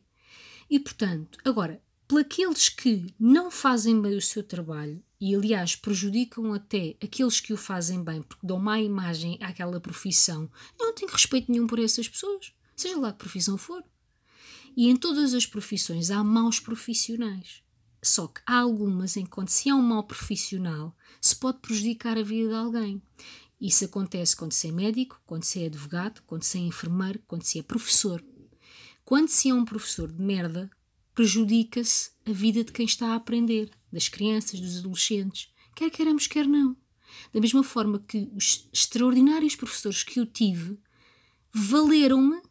E, 0.70 0.80
portanto, 0.80 1.40
agora, 1.44 1.82
aqueles 2.18 2.70
que 2.70 3.14
não 3.20 3.52
fazem 3.52 4.02
bem 4.02 4.18
o 4.18 4.22
seu 4.22 4.44
trabalho 4.44 5.04
e, 5.22 5.36
aliás, 5.36 5.76
prejudicam 5.76 6.54
até 6.54 6.96
aqueles 7.04 7.40
que 7.40 7.54
o 7.54 7.58
fazem 7.58 8.04
bem 8.04 8.22
porque 8.22 8.48
dão 8.48 8.60
má 8.60 8.80
imagem 8.80 9.38
àquela 9.42 9.80
profissão, 9.80 10.50
eu 10.80 10.88
não 10.88 10.94
tenho 10.94 11.12
respeito 11.12 11.52
nenhum 11.52 11.68
por 11.68 11.78
essas 11.80 12.08
pessoas, 12.08 12.54
seja 12.76 12.98
lá 12.98 13.12
que 13.12 13.20
profissão 13.20 13.58
for. 13.58 13.84
E 14.76 14.88
em 14.90 14.96
todas 14.96 15.34
as 15.34 15.46
profissões 15.46 16.10
há 16.10 16.24
maus 16.24 16.60
profissionais. 16.60 17.62
Só 18.02 18.28
que 18.28 18.42
há 18.46 18.60
algumas 18.60 19.18
em 19.18 19.26
que, 19.26 19.30
quando 19.30 19.50
se 19.50 19.70
é 19.70 19.76
um 19.76 19.82
mau 19.82 20.04
profissional, 20.04 20.96
se 21.20 21.36
pode 21.36 21.60
prejudicar 21.60 22.18
a 22.18 22.24
vida 22.24 22.50
de 22.50 22.56
alguém. 22.56 23.02
Isso 23.60 23.84
acontece 23.84 24.36
quando 24.36 24.54
se 24.54 24.70
é 24.70 24.72
médico, 24.72 25.22
quando 25.26 25.44
se 25.44 25.62
é 25.62 25.66
advogado, 25.66 26.22
quando 26.26 26.44
se 26.44 26.58
é 26.58 26.62
enfermeiro, 26.62 27.22
quando 27.28 27.44
se 27.44 27.60
é 27.60 27.64
professor. 27.64 28.24
Quando 29.04 29.28
se 29.28 29.50
é 29.50 29.54
um 29.54 29.66
professor 29.66 30.10
de 30.10 30.22
merda, 30.22 30.72
prejudica-se 31.20 32.12
a 32.26 32.32
vida 32.32 32.64
de 32.64 32.72
quem 32.72 32.86
está 32.86 33.08
a 33.08 33.16
aprender, 33.16 33.70
das 33.92 34.08
crianças, 34.08 34.58
dos 34.58 34.78
adolescentes, 34.78 35.50
quer 35.76 35.90
queiramos, 35.90 36.28
quer 36.28 36.48
não. 36.48 36.78
Da 37.34 37.42
mesma 37.42 37.62
forma 37.62 38.00
que 38.00 38.32
os 38.34 38.70
extraordinários 38.72 39.54
professores 39.54 40.02
que 40.02 40.18
eu 40.18 40.26
tive 40.26 40.80
valeram-me 41.54 42.42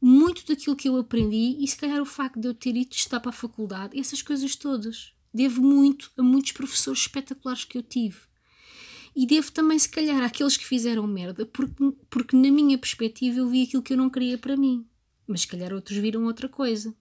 muito 0.00 0.46
daquilo 0.46 0.74
que 0.74 0.88
eu 0.88 0.96
aprendi 0.96 1.58
e 1.60 1.68
se 1.68 1.76
calhar 1.76 2.00
o 2.00 2.06
facto 2.06 2.40
de 2.40 2.48
eu 2.48 2.54
ter 2.54 2.74
ido 2.74 2.94
estar 2.94 3.20
para 3.20 3.28
a 3.28 3.34
faculdade, 3.34 4.00
essas 4.00 4.22
coisas 4.22 4.56
todas. 4.56 5.12
Devo 5.34 5.60
muito 5.60 6.10
a 6.16 6.22
muitos 6.22 6.52
professores 6.52 7.00
espetaculares 7.00 7.64
que 7.64 7.76
eu 7.76 7.82
tive. 7.82 8.20
E 9.14 9.26
devo 9.26 9.52
também, 9.52 9.78
se 9.78 9.90
calhar, 9.90 10.22
àqueles 10.22 10.56
que 10.56 10.64
fizeram 10.64 11.06
merda, 11.06 11.44
porque, 11.44 11.92
porque 12.08 12.34
na 12.34 12.50
minha 12.50 12.78
perspectiva 12.78 13.40
eu 13.40 13.50
vi 13.50 13.64
aquilo 13.64 13.82
que 13.82 13.92
eu 13.92 13.98
não 13.98 14.08
queria 14.08 14.38
para 14.38 14.56
mim. 14.56 14.86
Mas 15.26 15.42
se 15.42 15.48
calhar 15.48 15.74
outros 15.74 15.98
viram 15.98 16.24
outra 16.24 16.48
coisa. 16.48 16.96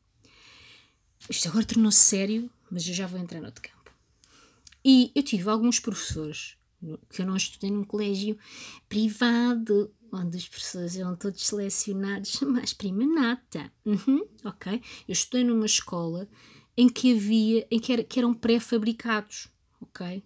Isto 1.30 1.50
agora 1.50 1.66
tornou-se 1.66 2.00
sério, 2.00 2.50
mas 2.70 2.88
eu 2.88 2.94
já 2.94 3.08
vou 3.08 3.20
entrar 3.20 3.40
no 3.40 3.46
outro 3.46 3.62
campo. 3.62 3.92
E 4.84 5.12
eu 5.14 5.24
tive 5.24 5.50
alguns 5.50 5.80
professores, 5.80 6.58
que 7.10 7.22
eu 7.22 7.26
não 7.26 7.36
estudei 7.36 7.70
num 7.70 7.84
colégio 7.84 8.38
privado, 8.90 9.94
onde 10.12 10.38
os 10.38 10.48
professores 10.48 10.98
eram 10.98 11.16
todos 11.16 11.46
selecionados, 11.46 12.40
mais 12.42 12.74
prima 12.74 13.06
nata. 13.06 13.72
Uhum, 13.86 14.28
ok? 14.44 14.82
Eu 15.08 15.14
estudei 15.14 15.44
numa 15.44 15.66
escola 15.66 16.28
em 16.76 16.90
que 16.90 17.14
havia, 17.14 17.68
em 17.70 17.80
que, 17.80 17.94
era, 17.94 18.04
que 18.04 18.20
eram 18.20 18.34
pré-fabricados, 18.34 19.48
ok? 19.80 20.24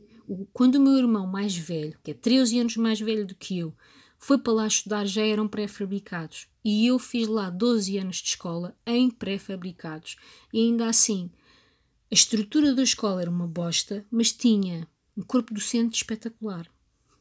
quando 0.53 0.75
o 0.75 0.81
meu 0.81 0.97
irmão 0.97 1.27
mais 1.27 1.55
velho, 1.55 1.97
que 2.03 2.11
é 2.11 2.13
13 2.13 2.59
anos 2.59 2.77
mais 2.77 2.99
velho 2.99 3.25
do 3.25 3.35
que 3.35 3.59
eu, 3.59 3.75
foi 4.17 4.37
para 4.37 4.53
lá 4.53 4.67
estudar, 4.67 5.05
já 5.05 5.23
eram 5.23 5.47
pré-fabricados. 5.47 6.47
E 6.65 6.87
eu 6.87 6.97
fiz 6.97 7.27
lá 7.27 7.51
12 7.51 7.95
anos 7.99 8.17
de 8.17 8.29
escola 8.29 8.75
em 8.87 9.11
pré-fabricados. 9.11 10.17
E 10.51 10.59
ainda 10.61 10.87
assim, 10.87 11.29
a 12.11 12.15
estrutura 12.15 12.73
da 12.73 12.81
escola 12.81 13.21
era 13.21 13.29
uma 13.29 13.47
bosta, 13.47 14.03
mas 14.09 14.33
tinha 14.33 14.87
um 15.15 15.21
corpo 15.21 15.53
docente 15.53 15.97
espetacular. 15.97 16.67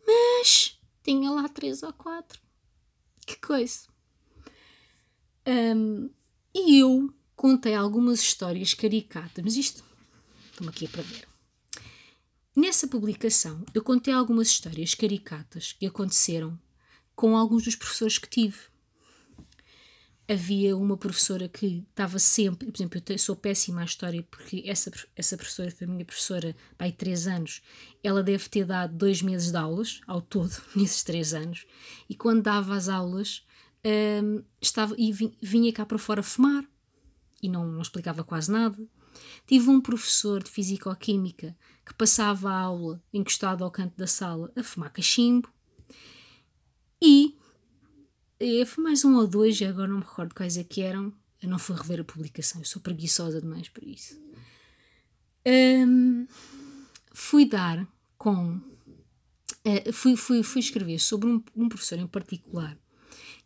Mas 0.06 0.80
tinha 1.02 1.30
lá 1.30 1.46
três 1.46 1.82
ou 1.82 1.92
quatro. 1.92 2.40
Que 3.26 3.36
coisa! 3.36 3.86
Um, 5.46 6.08
e 6.54 6.78
eu 6.78 7.12
contei 7.36 7.74
algumas 7.74 8.20
histórias 8.20 8.72
caricatas, 8.72 9.44
mas 9.44 9.56
isto, 9.56 9.84
estou-me 10.50 10.70
aqui 10.70 10.88
para 10.88 11.02
ver. 11.02 11.28
Nessa 12.56 12.86
publicação, 12.86 13.62
eu 13.74 13.82
contei 13.82 14.14
algumas 14.14 14.48
histórias 14.48 14.94
caricatas 14.94 15.72
que 15.72 15.84
aconteceram 15.84 16.58
com 17.14 17.36
alguns 17.36 17.64
dos 17.64 17.76
professores 17.76 18.16
que 18.16 18.28
tive. 18.28 18.73
Havia 20.26 20.74
uma 20.74 20.96
professora 20.96 21.48
que 21.48 21.84
estava 21.90 22.18
sempre, 22.18 22.70
por 22.70 22.76
exemplo, 22.78 23.02
eu 23.06 23.18
sou 23.18 23.36
péssima 23.36 23.82
à 23.82 23.84
história 23.84 24.26
porque 24.30 24.62
essa, 24.66 24.90
essa 25.14 25.36
professora 25.36 25.70
foi 25.70 25.86
a 25.86 25.90
minha 25.90 26.04
professora 26.04 26.56
há 26.78 26.90
três 26.90 27.26
anos. 27.26 27.60
Ela 28.02 28.22
deve 28.22 28.48
ter 28.48 28.64
dado 28.64 28.96
dois 28.96 29.20
meses 29.20 29.50
de 29.50 29.56
aulas 29.58 30.00
ao 30.06 30.22
todo, 30.22 30.54
nesses 30.74 31.02
três 31.02 31.34
anos, 31.34 31.66
e 32.08 32.14
quando 32.14 32.42
dava 32.42 32.74
as 32.74 32.88
aulas 32.88 33.44
um, 33.84 34.42
estava, 34.62 34.94
e 34.96 35.12
vinha 35.42 35.72
cá 35.72 35.84
para 35.84 35.98
fora 35.98 36.22
fumar 36.22 36.64
e 37.42 37.48
não, 37.48 37.66
não 37.66 37.82
explicava 37.82 38.24
quase 38.24 38.50
nada. 38.50 38.78
Tive 39.46 39.68
um 39.68 39.80
professor 39.80 40.42
de 40.42 40.50
Fisicoquímica 40.50 41.54
que 41.84 41.92
passava 41.92 42.50
a 42.50 42.58
aula 42.58 43.02
encostado 43.12 43.62
ao 43.62 43.70
canto 43.70 43.94
da 43.96 44.06
sala 44.06 44.50
a 44.56 44.62
fumar 44.62 44.90
cachimbo. 44.90 45.52
E 47.02 47.36
foi 48.66 48.84
mais 48.84 49.04
um 49.04 49.16
ou 49.16 49.26
dois, 49.26 49.60
agora 49.62 49.88
não 49.88 49.98
me 49.98 50.04
recordo 50.04 50.34
quais 50.34 50.56
é 50.56 50.64
que 50.64 50.82
eram. 50.82 51.12
Eu 51.42 51.48
não 51.48 51.58
fui 51.58 51.76
rever 51.76 52.00
a 52.00 52.04
publicação, 52.04 52.60
eu 52.60 52.64
sou 52.64 52.80
preguiçosa 52.80 53.40
demais 53.40 53.68
por 53.68 53.82
isso. 53.84 54.18
Um, 55.46 56.26
fui 57.12 57.46
dar 57.46 57.86
com. 58.16 58.56
Uh, 59.66 59.92
fui, 59.92 60.16
fui, 60.16 60.42
fui 60.42 60.60
escrever 60.60 60.98
sobre 60.98 61.28
um, 61.28 61.42
um 61.54 61.68
professor 61.68 61.98
em 61.98 62.06
particular 62.06 62.78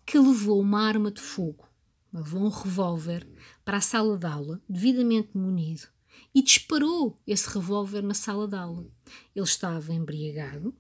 que 0.06 0.18
levou 0.18 0.60
uma 0.60 0.82
arma 0.82 1.10
de 1.10 1.20
fogo, 1.20 1.68
levou 2.12 2.42
um 2.42 2.48
revólver 2.48 3.28
para 3.64 3.76
a 3.76 3.80
sala 3.80 4.16
de 4.16 4.26
aula, 4.26 4.60
devidamente 4.68 5.36
munido, 5.36 5.86
e 6.34 6.42
disparou 6.42 7.20
esse 7.26 7.46
revólver 7.50 8.02
na 8.02 8.14
sala 8.14 8.48
de 8.48 8.56
aula. 8.56 8.86
Ele 9.34 9.44
estava 9.44 9.92
embriagado. 9.92 10.74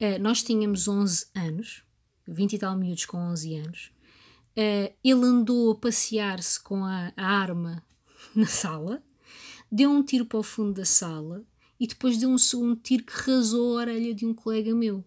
Uh, 0.00 0.18
nós 0.20 0.42
tínhamos 0.42 0.88
11 0.88 1.26
anos, 1.34 1.84
20 2.30 2.52
e 2.52 2.58
tal 2.58 2.76
miúdos 2.76 3.04
com 3.04 3.18
11 3.18 3.56
anos. 3.56 3.92
Uh, 4.56 4.92
ele 5.02 5.24
andou 5.24 5.72
a 5.72 5.74
passear-se 5.74 6.60
com 6.60 6.84
a, 6.84 7.12
a, 7.16 7.26
arma 7.26 7.84
na 8.34 8.46
sala, 8.46 9.02
deu 9.70 9.90
um 9.90 10.02
tiro 10.02 10.24
para 10.24 10.38
o 10.38 10.42
fundo 10.42 10.74
da 10.74 10.84
sala 10.84 11.44
e 11.78 11.86
depois 11.86 12.18
deu 12.18 12.28
um 12.28 12.38
segundo 12.38 12.76
tiro 12.76 13.04
que 13.04 13.12
rasou 13.12 13.78
a 13.78 13.82
orelha 13.82 14.14
de 14.14 14.26
um 14.26 14.34
colega 14.34 14.74
meu. 14.74 14.98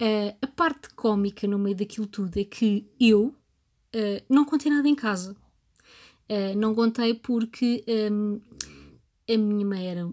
Uh, 0.00 0.36
a 0.42 0.46
parte 0.46 0.90
cómica 0.90 1.46
no 1.46 1.58
meio 1.58 1.76
daquilo 1.76 2.06
tudo 2.06 2.38
é 2.38 2.44
que 2.44 2.86
eu 3.00 3.34
uh, 3.94 4.22
não 4.28 4.44
contei 4.44 4.70
nada 4.70 4.88
em 4.88 4.94
casa. 4.94 5.36
não 6.56 6.74
contei 6.74 7.14
porque 7.14 7.84
um, 8.10 8.40
a 9.28 9.38
minha 9.38 9.64
mãe 9.64 9.86
era 9.86 10.12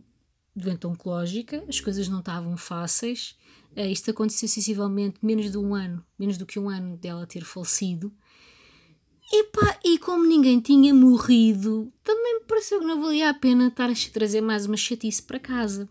doente 0.55 0.87
oncológica, 0.87 1.63
as 1.67 1.79
coisas 1.79 2.07
não 2.07 2.19
estavam 2.19 2.55
fáceis 2.57 3.35
Uh, 3.75 3.87
isto 3.91 4.11
aconteceu 4.11 4.47
sensivelmente 4.47 5.17
menos 5.21 5.51
de 5.51 5.57
um 5.57 5.73
ano, 5.73 6.05
menos 6.17 6.37
do 6.37 6.45
que 6.45 6.59
um 6.59 6.69
ano 6.69 6.95
dela 6.95 7.25
ter 7.25 7.43
falecido. 7.43 8.13
E 9.31 9.45
pá, 9.45 9.79
e 9.83 9.97
como 9.97 10.25
ninguém 10.25 10.59
tinha 10.59 10.93
morrido, 10.93 11.91
também 12.03 12.39
me 12.39 12.45
pareceu 12.45 12.79
que 12.79 12.85
não 12.85 13.01
valia 13.01 13.29
a 13.29 13.33
pena 13.33 13.67
estar 13.67 13.89
a 13.89 13.93
trazer 14.11 14.41
mais 14.41 14.67
uma 14.67 14.77
chatice 14.77 15.23
para 15.23 15.39
casa. 15.39 15.89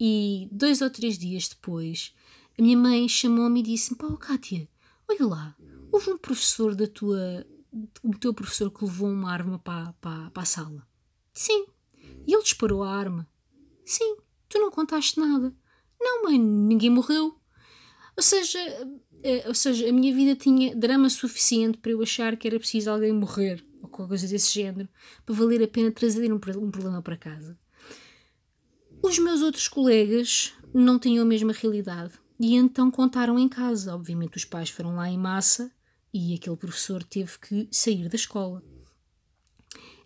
E 0.00 0.48
dois 0.50 0.82
ou 0.82 0.90
três 0.90 1.16
dias 1.16 1.48
depois, 1.48 2.12
a 2.58 2.62
minha 2.62 2.76
mãe 2.76 3.08
chamou-me 3.08 3.60
e 3.60 3.62
disse-me: 3.62 3.96
Pá, 3.96 4.16
Kátia, 4.16 4.68
olha 5.08 5.26
lá, 5.26 5.56
houve 5.92 6.10
um 6.10 6.18
professor 6.18 6.74
da 6.74 6.88
tua. 6.88 7.46
o 8.02 8.18
teu 8.18 8.34
professor 8.34 8.68
que 8.68 8.84
levou 8.84 9.08
uma 9.10 9.30
arma 9.30 9.60
para, 9.60 9.92
para, 10.00 10.30
para 10.32 10.42
a 10.42 10.46
sala. 10.46 10.84
Sim. 11.32 11.66
E 12.26 12.34
ele 12.34 12.42
disparou 12.42 12.82
a 12.82 12.90
arma. 12.90 13.28
Sim. 13.84 14.16
Tu 14.48 14.58
não 14.58 14.70
contaste 14.70 15.18
nada. 15.18 15.54
Não, 16.00 16.24
mãe, 16.24 16.38
ninguém 16.38 16.90
morreu. 16.90 17.34
Ou 18.16 18.22
seja, 18.22 18.58
eh, 19.22 19.44
ou 19.46 19.54
seja, 19.54 19.88
a 19.88 19.92
minha 19.92 20.14
vida 20.14 20.36
tinha 20.36 20.74
drama 20.76 21.08
suficiente 21.08 21.78
para 21.78 21.92
eu 21.92 22.02
achar 22.02 22.36
que 22.36 22.46
era 22.46 22.58
preciso 22.58 22.90
alguém 22.90 23.12
morrer 23.12 23.64
ou 23.80 23.88
qualquer 23.88 24.08
coisa 24.08 24.28
desse 24.28 24.52
género 24.52 24.88
para 25.24 25.34
valer 25.34 25.62
a 25.62 25.68
pena 25.68 25.90
trazer 25.90 26.32
um, 26.32 26.36
um 26.36 26.70
problema 26.70 27.00
para 27.00 27.16
casa. 27.16 27.58
Os 29.02 29.18
meus 29.18 29.42
outros 29.42 29.68
colegas 29.68 30.52
não 30.74 30.98
tinham 30.98 31.22
a 31.22 31.26
mesma 31.26 31.52
realidade 31.52 32.14
e 32.38 32.54
então 32.54 32.90
contaram 32.90 33.38
em 33.38 33.48
casa. 33.48 33.94
Obviamente, 33.94 34.36
os 34.36 34.44
pais 34.44 34.70
foram 34.70 34.96
lá 34.96 35.08
em 35.08 35.18
massa 35.18 35.72
e 36.12 36.34
aquele 36.34 36.56
professor 36.56 37.02
teve 37.02 37.38
que 37.38 37.68
sair 37.70 38.08
da 38.08 38.16
escola. 38.16 38.62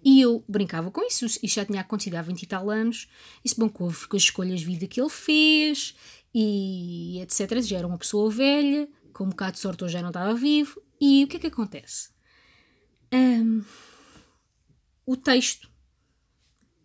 E 0.08 0.20
eu 0.20 0.44
brincava 0.48 0.88
com 0.88 1.02
isso, 1.02 1.26
isto 1.26 1.48
já 1.48 1.64
tinha 1.64 1.80
acontecido 1.80 2.14
há 2.14 2.22
20 2.22 2.40
e 2.40 2.46
tal 2.46 2.70
anos. 2.70 3.08
Isso, 3.44 3.56
bom, 3.58 3.68
com 3.68 3.88
as 3.88 4.22
escolhas 4.22 4.60
de 4.60 4.66
vida 4.66 4.86
que 4.86 5.00
ele 5.00 5.10
fez 5.10 5.96
e 6.32 7.18
etc. 7.22 7.60
Já 7.60 7.78
era 7.78 7.88
uma 7.88 7.98
pessoa 7.98 8.30
velha, 8.30 8.88
com 9.12 9.24
um 9.24 9.30
bocado 9.30 9.54
de 9.54 9.58
sorte 9.58 9.82
eu 9.82 9.88
já 9.88 10.00
não 10.00 10.10
estava 10.10 10.32
vivo. 10.32 10.80
E 11.00 11.24
o 11.24 11.26
que 11.26 11.38
é 11.38 11.40
que 11.40 11.48
acontece? 11.48 12.10
Um, 13.12 13.64
o 15.04 15.16
texto, 15.16 15.68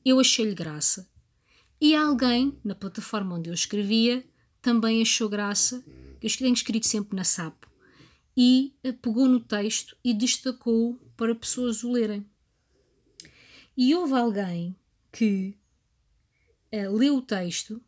eu 0.04 0.20
achei-lhe 0.20 0.56
graça. 0.56 1.08
E 1.80 1.94
alguém, 1.94 2.58
na 2.66 2.74
plataforma 2.74 3.36
onde 3.36 3.52
eu 3.52 3.54
escrevia, 3.54 4.26
também 4.64 5.00
achou 5.00 5.30
graça. 5.30 5.86
Eu 6.20 6.38
tenho 6.40 6.54
escrito 6.56 6.88
sempre 6.88 7.16
na 7.16 7.24
SAP. 7.24 7.66
E 8.36 8.74
eh, 8.84 8.94
pegou 8.94 9.28
no 9.28 9.40
texto 9.40 9.96
e 10.04 10.12
destacou 10.12 11.00
para 11.16 11.36
pessoas 11.36 11.84
o 11.84 11.92
lerem. 11.92 12.26
E 13.76 13.96
houve 13.96 14.14
alguém 14.14 14.76
que 15.12 15.58
uh, 16.74 16.92
leu 16.92 17.18
o 17.18 17.22
texto 17.22 17.82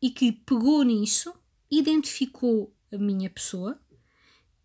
e 0.00 0.10
que 0.10 0.32
pegou 0.32 0.82
nisso, 0.82 1.34
identificou 1.70 2.74
a 2.92 2.98
minha 2.98 3.30
pessoa 3.30 3.80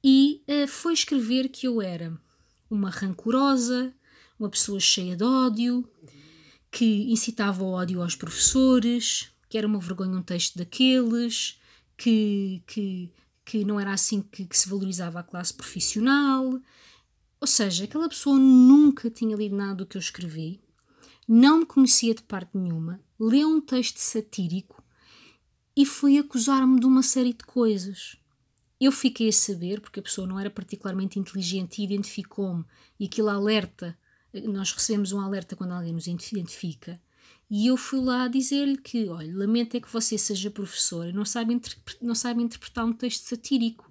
e 0.03 0.43
uh, 0.47 0.67
foi 0.67 0.93
escrever 0.93 1.49
que 1.49 1.67
eu 1.67 1.81
era 1.81 2.19
uma 2.69 2.89
rancorosa, 2.89 3.93
uma 4.39 4.49
pessoa 4.49 4.79
cheia 4.79 5.15
de 5.15 5.23
ódio, 5.23 5.87
que 6.71 7.11
incitava 7.11 7.63
o 7.63 7.71
ódio 7.71 8.01
aos 8.01 8.15
professores, 8.15 9.31
que 9.49 9.57
era 9.57 9.67
uma 9.67 9.79
vergonha 9.79 10.17
um 10.17 10.21
texto 10.21 10.57
daqueles, 10.57 11.59
que, 11.97 12.63
que, 12.67 13.11
que 13.43 13.65
não 13.65 13.79
era 13.79 13.91
assim 13.91 14.21
que, 14.21 14.45
que 14.45 14.57
se 14.57 14.69
valorizava 14.69 15.19
a 15.19 15.23
classe 15.23 15.53
profissional, 15.53 16.59
ou 17.41 17.47
seja, 17.47 17.85
aquela 17.85 18.09
pessoa 18.09 18.37
nunca 18.37 19.09
tinha 19.09 19.35
lido 19.35 19.55
nada 19.55 19.75
do 19.75 19.85
que 19.85 19.97
eu 19.97 20.01
escrevi, 20.01 20.61
não 21.27 21.59
me 21.59 21.65
conhecia 21.65 22.13
de 22.13 22.23
parte 22.23 22.57
nenhuma, 22.57 23.01
leu 23.19 23.47
um 23.49 23.61
texto 23.61 23.97
satírico 23.97 24.83
e 25.75 25.85
foi 25.85 26.17
acusar-me 26.17 26.79
de 26.79 26.85
uma 26.85 27.03
série 27.03 27.33
de 27.33 27.43
coisas. 27.45 28.17
Eu 28.79 28.91
fiquei 28.91 29.29
a 29.29 29.33
saber, 29.33 29.79
porque 29.81 29.99
a 29.99 30.03
pessoa 30.03 30.27
não 30.27 30.39
era 30.39 30.49
particularmente 30.49 31.19
inteligente 31.19 31.79
e 31.79 31.85
identificou-me, 31.85 32.65
e 32.99 33.05
aquilo 33.05 33.29
alerta, 33.29 33.97
nós 34.45 34.71
recebemos 34.71 35.11
um 35.11 35.19
alerta 35.19 35.55
quando 35.55 35.73
alguém 35.73 35.93
nos 35.93 36.07
identifica, 36.07 36.99
e 37.49 37.67
eu 37.67 37.75
fui 37.75 37.99
lá 37.99 38.27
dizer-lhe 38.27 38.77
que, 38.77 39.07
olha, 39.09 39.35
lamento 39.35 39.75
é 39.75 39.79
que 39.79 39.91
você 39.91 40.17
seja 40.17 40.51
professora 40.51 41.09
e 41.09 41.13
não 41.13 41.25
sabe, 41.25 41.59
não 41.99 42.13
sabe 42.13 42.43
interpretar 42.43 42.85
um 42.85 42.93
texto 42.93 43.23
satírico. 43.23 43.89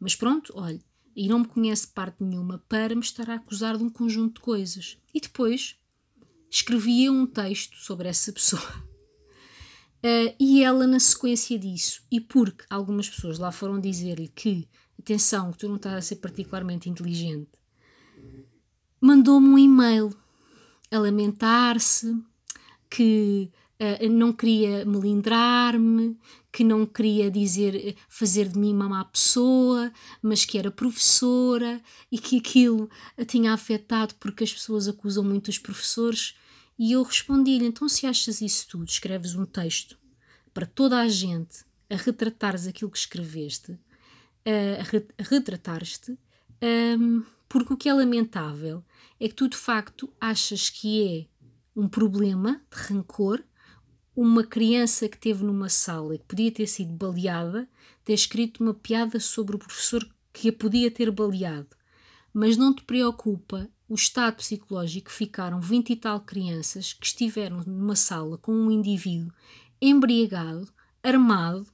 Mas 0.00 0.16
pronto, 0.16 0.52
olha, 0.56 0.80
e 1.18 1.26
não 1.26 1.40
me 1.40 1.46
conhece 1.46 1.88
parte 1.88 2.22
nenhuma 2.22 2.62
para 2.68 2.94
me 2.94 3.00
estar 3.00 3.28
a 3.28 3.34
acusar 3.34 3.76
de 3.76 3.82
um 3.82 3.90
conjunto 3.90 4.34
de 4.34 4.40
coisas. 4.40 4.96
E 5.12 5.20
depois 5.20 5.76
escrevia 6.48 7.10
um 7.10 7.26
texto 7.26 7.76
sobre 7.76 8.08
essa 8.08 8.32
pessoa. 8.32 8.86
Uh, 9.98 10.32
e 10.38 10.62
ela, 10.62 10.86
na 10.86 11.00
sequência 11.00 11.58
disso, 11.58 12.04
e 12.08 12.20
porque 12.20 12.64
algumas 12.70 13.10
pessoas 13.10 13.36
lá 13.36 13.50
foram 13.50 13.80
dizer-lhe 13.80 14.28
que, 14.28 14.68
atenção, 14.96 15.50
que 15.50 15.58
tu 15.58 15.68
não 15.68 15.74
estás 15.74 15.96
a 15.96 16.00
ser 16.00 16.16
particularmente 16.16 16.88
inteligente, 16.88 17.50
mandou-me 19.00 19.48
um 19.48 19.58
e-mail 19.58 20.16
a 20.88 20.98
lamentar-se 21.00 22.16
que 22.88 23.50
uh, 23.80 24.08
não 24.08 24.32
queria 24.32 24.84
melindrar-me, 24.84 26.18
que 26.52 26.64
não 26.64 26.84
queria 26.86 27.30
dizer 27.30 27.74
eh, 27.74 27.94
fazer 28.08 28.48
de 28.48 28.58
mim 28.58 28.72
uma 28.72 28.88
má 28.88 29.04
pessoa, 29.04 29.92
mas 30.20 30.44
que 30.44 30.58
era 30.58 30.70
professora 30.70 31.80
e 32.10 32.18
que 32.18 32.38
aquilo 32.38 32.90
a 33.16 33.24
tinha 33.24 33.52
afetado 33.52 34.14
porque 34.16 34.44
as 34.44 34.52
pessoas 34.52 34.88
acusam 34.88 35.22
muito 35.22 35.48
os 35.48 35.58
professores. 35.58 36.36
E 36.78 36.92
eu 36.92 37.02
respondi-lhe: 37.02 37.66
então, 37.66 37.88
se 37.88 38.06
achas 38.06 38.40
isso 38.40 38.66
tudo, 38.68 38.88
escreves 38.88 39.34
um 39.34 39.44
texto 39.44 39.98
para 40.52 40.66
toda 40.66 40.98
a 40.98 41.08
gente 41.08 41.64
a 41.90 41.96
retratares 41.96 42.66
aquilo 42.66 42.90
que 42.90 42.98
escreveste, 42.98 43.78
a, 44.44 45.22
retratar-te, 45.22 46.18
um, 46.98 47.22
porque 47.48 47.72
o 47.72 47.76
que 47.76 47.88
é 47.88 47.94
lamentável 47.94 48.84
é 49.20 49.28
que 49.28 49.34
tu 49.34 49.48
de 49.48 49.56
facto 49.56 50.12
achas 50.20 50.68
que 50.68 51.28
é 51.76 51.80
um 51.80 51.88
problema 51.88 52.60
de 52.70 52.76
rancor 52.76 53.42
uma 54.20 54.42
criança 54.42 55.08
que 55.08 55.16
teve 55.16 55.44
numa 55.44 55.68
sala 55.68 56.16
e 56.16 56.18
que 56.18 56.24
podia 56.24 56.50
ter 56.50 56.66
sido 56.66 56.92
baleada 56.92 57.68
ter 58.04 58.14
escrito 58.14 58.64
uma 58.64 58.74
piada 58.74 59.20
sobre 59.20 59.54
o 59.54 59.58
professor 59.60 60.04
que 60.32 60.48
a 60.48 60.52
podia 60.52 60.90
ter 60.90 61.08
baleado. 61.12 61.68
Mas 62.34 62.56
não 62.56 62.74
te 62.74 62.82
preocupa 62.82 63.70
o 63.88 63.94
estado 63.94 64.38
psicológico 64.38 65.08
ficaram 65.08 65.60
20 65.60 65.90
e 65.90 65.96
tal 65.96 66.20
crianças 66.20 66.92
que 66.92 67.06
estiveram 67.06 67.62
numa 67.64 67.94
sala 67.94 68.36
com 68.38 68.50
um 68.50 68.72
indivíduo 68.72 69.32
embriagado, 69.80 70.68
armado 71.00 71.64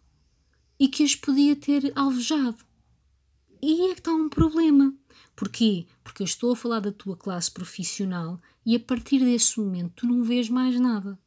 e 0.79 0.87
que 0.87 1.03
as 1.03 1.17
podia 1.17 1.57
ter 1.57 1.95
alvejado. 1.97 2.63
E 3.63 3.91
é 3.91 3.95
que 3.95 4.01
está 4.01 4.13
um 4.13 4.29
problema. 4.29 4.95
Porquê? 5.35 5.87
Porque 6.05 6.23
eu 6.23 6.27
estou 6.27 6.53
a 6.53 6.57
falar 6.57 6.81
da 6.81 6.93
tua 6.93 7.17
classe 7.17 7.51
profissional 7.51 8.39
e 8.67 8.77
a 8.77 8.81
partir 8.81 9.21
desse 9.21 9.59
momento 9.59 9.95
tu 9.97 10.07
não 10.07 10.23
vês 10.23 10.51
mais 10.51 10.79
nada. 10.79 11.19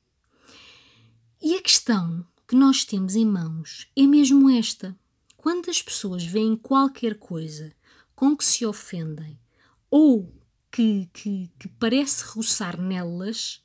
E 1.41 1.55
a 1.55 1.61
questão 1.61 2.25
que 2.47 2.55
nós 2.55 2.83
temos 2.83 3.15
em 3.15 3.25
mãos 3.25 3.87
é 3.95 4.03
mesmo 4.03 4.49
esta. 4.49 4.97
Quando 5.35 5.69
as 5.69 5.81
pessoas 5.81 6.23
veem 6.23 6.55
qualquer 6.55 7.15
coisa 7.15 7.73
com 8.15 8.35
que 8.35 8.43
se 8.43 8.65
ofendem 8.65 9.39
ou 9.89 10.33
que, 10.71 11.09
que, 11.13 11.51
que 11.59 11.67
parece 11.67 12.23
roçar 12.25 12.79
nelas, 12.79 13.63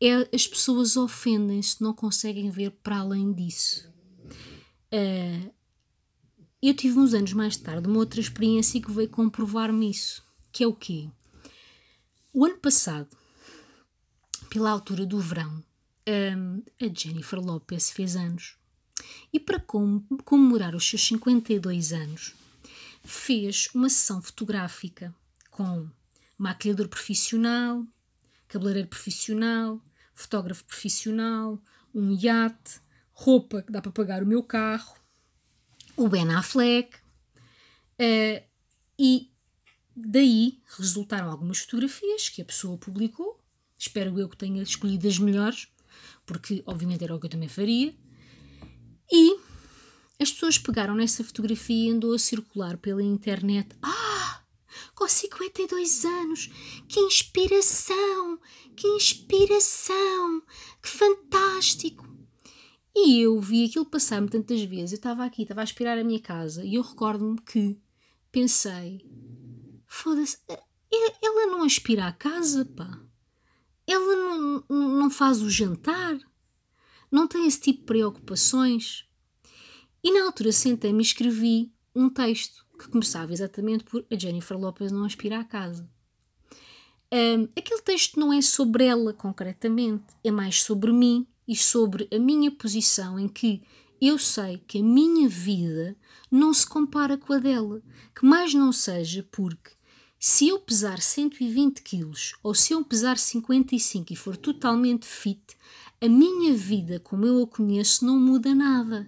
é, 0.00 0.28
as 0.34 0.46
pessoas 0.46 0.96
ofendem-se, 0.96 1.82
não 1.82 1.94
conseguem 1.94 2.50
ver 2.50 2.70
para 2.82 2.98
além 2.98 3.32
disso. 3.32 3.88
Uh, 4.92 5.54
eu 6.60 6.74
tive 6.74 6.98
uns 6.98 7.14
anos 7.14 7.32
mais 7.32 7.56
tarde 7.56 7.88
uma 7.88 7.98
outra 7.98 8.20
experiência 8.20 8.80
que 8.80 8.90
veio 8.90 9.08
comprovar-me 9.08 9.90
isso, 9.90 10.24
que 10.50 10.64
é 10.64 10.66
o 10.66 10.74
quê? 10.74 11.08
O 12.32 12.44
ano 12.44 12.58
passado, 12.58 13.16
pela 14.50 14.70
altura 14.70 15.06
do 15.06 15.18
verão, 15.18 15.62
um, 16.08 16.62
a 16.80 16.92
Jennifer 16.92 17.38
Lopez 17.38 17.90
fez 17.90 18.16
anos. 18.16 18.56
E 19.32 19.38
para 19.38 19.60
comemorar 19.60 20.74
os 20.74 20.88
seus 20.88 21.06
52 21.06 21.92
anos, 21.92 22.34
fez 23.04 23.68
uma 23.74 23.88
sessão 23.88 24.22
fotográfica 24.22 25.14
com 25.50 25.88
maquilhador 26.38 26.88
profissional, 26.88 27.86
cabeleireiro 28.48 28.88
profissional, 28.88 29.80
fotógrafo 30.14 30.64
profissional, 30.64 31.60
um 31.94 32.12
iate, 32.12 32.80
roupa 33.12 33.62
que 33.62 33.72
dá 33.72 33.80
para 33.80 33.92
pagar 33.92 34.22
o 34.22 34.26
meu 34.26 34.42
carro, 34.42 34.94
o 35.96 36.08
Ben 36.08 36.30
Affleck. 36.34 36.96
Uh, 37.98 38.44
E 38.98 39.30
daí 39.94 40.62
resultaram 40.78 41.30
algumas 41.30 41.58
fotografias 41.58 42.28
que 42.28 42.40
a 42.40 42.44
pessoa 42.44 42.78
publicou. 42.78 43.42
Espero 43.78 44.18
eu 44.18 44.28
que 44.28 44.36
tenha 44.36 44.62
escolhido 44.62 45.06
as 45.06 45.18
melhores, 45.18 45.68
porque 46.26 46.62
obviamente 46.66 47.04
era 47.04 47.14
o 47.14 47.20
que 47.20 47.26
eu 47.26 47.30
também 47.30 47.48
faria. 47.48 47.94
E 49.10 49.38
as 50.20 50.32
pessoas 50.32 50.58
pegaram 50.58 50.94
nessa 50.94 51.22
fotografia 51.22 51.88
e 51.88 51.90
andou 51.90 52.12
a 52.12 52.18
circular 52.18 52.76
pela 52.76 53.02
internet. 53.02 53.68
Ah! 53.82 54.42
Com 54.94 55.06
52 55.06 56.04
anos! 56.04 56.50
Que 56.88 57.00
inspiração! 57.00 58.38
Que 58.74 58.88
inspiração! 58.88 60.42
Que 60.82 60.88
fantástico! 60.88 62.06
E 62.94 63.20
eu 63.20 63.38
vi 63.38 63.66
aquilo 63.66 63.84
passar-me 63.84 64.28
tantas 64.28 64.62
vezes. 64.62 64.92
Eu 64.92 64.96
estava 64.96 65.24
aqui, 65.24 65.42
estava 65.42 65.60
a 65.60 65.64
aspirar 65.64 65.98
a 65.98 66.04
minha 66.04 66.20
casa 66.20 66.64
e 66.64 66.76
eu 66.76 66.82
recordo-me 66.82 67.38
que 67.42 67.78
pensei: 68.32 69.04
foda-se, 69.86 70.38
ela 71.22 71.46
não 71.46 71.62
aspira 71.62 72.06
a 72.06 72.12
casa, 72.12 72.64
pá. 72.64 73.05
Ela 73.86 74.16
não, 74.16 74.64
não 74.68 75.10
faz 75.10 75.40
o 75.42 75.50
jantar. 75.50 76.18
Não 77.10 77.26
tem 77.26 77.46
esse 77.46 77.60
tipo 77.60 77.80
de 77.80 77.86
preocupações. 77.86 79.04
E 80.02 80.12
na 80.12 80.26
altura 80.26 80.52
sentei-me 80.52 80.98
e 80.98 81.06
escrevi 81.06 81.72
um 81.94 82.08
texto 82.08 82.66
que 82.78 82.88
começava 82.88 83.32
exatamente 83.32 83.84
por 83.84 84.04
a 84.10 84.18
Jennifer 84.18 84.58
Lopez 84.58 84.92
não 84.92 85.04
aspira 85.04 85.40
à 85.40 85.44
casa. 85.44 85.88
Um, 87.12 87.44
aquele 87.56 87.80
texto 87.82 88.18
não 88.18 88.32
é 88.32 88.42
sobre 88.42 88.84
ela 88.84 89.12
concretamente, 89.12 90.04
é 90.24 90.30
mais 90.30 90.62
sobre 90.62 90.92
mim 90.92 91.26
e 91.46 91.56
sobre 91.56 92.08
a 92.12 92.18
minha 92.18 92.50
posição 92.50 93.18
em 93.18 93.28
que 93.28 93.62
eu 94.00 94.18
sei 94.18 94.58
que 94.58 94.78
a 94.78 94.82
minha 94.82 95.28
vida 95.28 95.96
não 96.30 96.52
se 96.52 96.66
compara 96.66 97.16
com 97.16 97.32
a 97.32 97.38
dela, 97.38 97.80
que 98.14 98.26
mais 98.26 98.52
não 98.52 98.72
seja 98.72 99.26
porque 99.30 99.75
se 100.28 100.48
eu 100.48 100.58
pesar 100.58 101.00
120 101.00 101.82
quilos 101.82 102.34
ou 102.42 102.52
se 102.52 102.72
eu 102.72 102.84
pesar 102.84 103.16
55 103.16 104.12
e 104.12 104.16
for 104.16 104.36
totalmente 104.36 105.06
fit, 105.06 105.56
a 106.00 106.08
minha 106.08 106.52
vida 106.52 106.98
como 106.98 107.24
eu 107.24 107.44
a 107.44 107.46
conheço 107.46 108.04
não 108.04 108.18
muda 108.18 108.52
nada. 108.52 109.06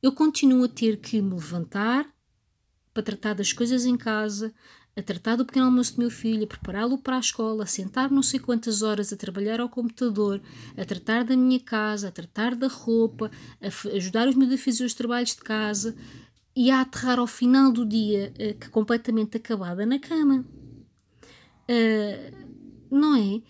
Eu 0.00 0.12
continuo 0.12 0.62
a 0.62 0.68
ter 0.68 1.00
que 1.00 1.20
me 1.20 1.34
levantar 1.34 2.08
para 2.94 3.02
tratar 3.02 3.34
das 3.34 3.52
coisas 3.52 3.84
em 3.84 3.96
casa, 3.96 4.54
a 4.96 5.02
tratar 5.02 5.34
do 5.34 5.44
pequeno 5.44 5.66
almoço 5.66 5.96
do 5.96 6.02
meu 6.02 6.10
filho, 6.10 6.44
a 6.44 6.46
prepará-lo 6.46 6.96
para 6.96 7.16
a 7.16 7.20
escola, 7.20 7.64
a 7.64 7.66
sentar 7.66 8.12
não 8.12 8.22
sei 8.22 8.38
quantas 8.38 8.82
horas 8.82 9.12
a 9.12 9.16
trabalhar 9.16 9.58
ao 9.58 9.68
computador, 9.68 10.40
a 10.76 10.84
tratar 10.84 11.24
da 11.24 11.36
minha 11.36 11.58
casa, 11.58 12.06
a 12.06 12.12
tratar 12.12 12.54
da 12.54 12.68
roupa, 12.68 13.28
a 13.60 13.96
ajudar 13.96 14.28
os 14.28 14.36
meus 14.36 14.52
a 14.52 14.56
fazer 14.56 14.84
os 14.84 14.94
trabalhos 14.94 15.34
de 15.34 15.42
casa 15.42 15.96
e 16.54 16.70
a 16.70 16.80
aterrar 16.80 17.18
ao 17.18 17.26
final 17.26 17.72
do 17.72 17.84
dia 17.84 18.32
uh, 18.34 18.58
que 18.58 18.68
completamente 18.70 19.36
acabada 19.36 19.84
na 19.86 19.98
cama. 19.98 20.44
Uh, 21.68 22.50
não 22.90 23.16
é? 23.16 23.42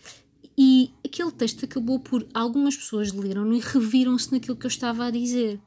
E 0.57 0.93
aquele 1.05 1.33
texto 1.33 1.65
acabou 1.65 1.99
por 2.01 2.27
algumas 2.35 2.77
pessoas 2.77 3.13
leram 3.13 3.53
e 3.53 3.61
reviram-se 3.61 4.31
naquilo 4.33 4.57
que 4.57 4.67
eu 4.67 4.69
estava 4.69 5.07
a 5.07 5.11
dizer 5.11 5.61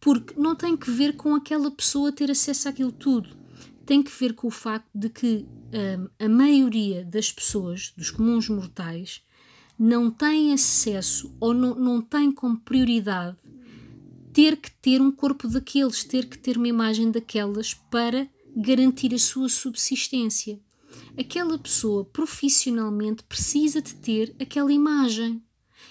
porque 0.00 0.34
não 0.40 0.56
tem 0.56 0.76
que 0.76 0.90
ver 0.90 1.14
com 1.14 1.34
aquela 1.34 1.70
pessoa 1.70 2.10
ter 2.10 2.30
acesso 2.30 2.68
àquilo 2.68 2.90
tudo. 2.90 3.36
Tem 3.84 4.02
que 4.02 4.10
ver 4.10 4.32
com 4.32 4.48
o 4.48 4.50
facto 4.50 4.88
de 4.94 5.10
que 5.10 5.46
um, 5.98 6.24
a 6.24 6.28
maioria 6.28 7.04
das 7.04 7.30
pessoas, 7.30 7.92
dos 7.96 8.10
comuns 8.10 8.48
mortais, 8.48 9.22
não 9.78 10.10
tem 10.10 10.52
acesso 10.52 11.34
ou 11.38 11.52
não, 11.52 11.74
não 11.74 12.00
tem 12.00 12.32
como 12.32 12.58
prioridade 12.58 13.36
ter 14.32 14.56
que 14.56 14.70
ter 14.70 15.00
um 15.00 15.10
corpo 15.10 15.48
daqueles, 15.48 16.04
ter 16.04 16.26
que 16.26 16.38
ter 16.38 16.56
uma 16.56 16.68
imagem 16.68 17.10
daquelas 17.10 17.74
para 17.74 18.28
garantir 18.56 19.14
a 19.14 19.18
sua 19.18 19.48
subsistência. 19.48 20.60
Aquela 21.18 21.58
pessoa 21.58 22.04
profissionalmente 22.04 23.22
precisa 23.24 23.80
de 23.80 23.94
ter 23.94 24.34
aquela 24.40 24.72
imagem 24.72 25.42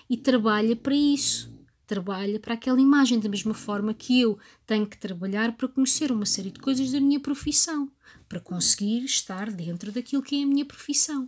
e 0.09 0.17
trabalha 0.17 0.75
para 0.75 0.95
isso 0.95 1.49
trabalha 1.89 2.39
para 2.39 2.53
aquela 2.53 2.79
imagem, 2.79 3.19
da 3.19 3.27
mesma 3.27 3.55
forma 3.55 3.95
que 3.95 4.21
eu 4.21 4.37
tenho 4.63 4.85
que 4.85 4.95
trabalhar 4.95 5.57
para 5.57 5.67
conhecer 5.67 6.11
uma 6.11 6.25
série 6.25 6.51
de 6.51 6.59
coisas 6.59 6.91
da 6.91 7.01
minha 7.01 7.19
profissão, 7.19 7.91
para 8.27 8.39
conseguir 8.39 9.03
estar 9.03 9.51
dentro 9.51 9.91
daquilo 9.91 10.21
que 10.21 10.39
é 10.39 10.43
a 10.43 10.45
minha 10.45 10.63
profissão. 10.63 11.27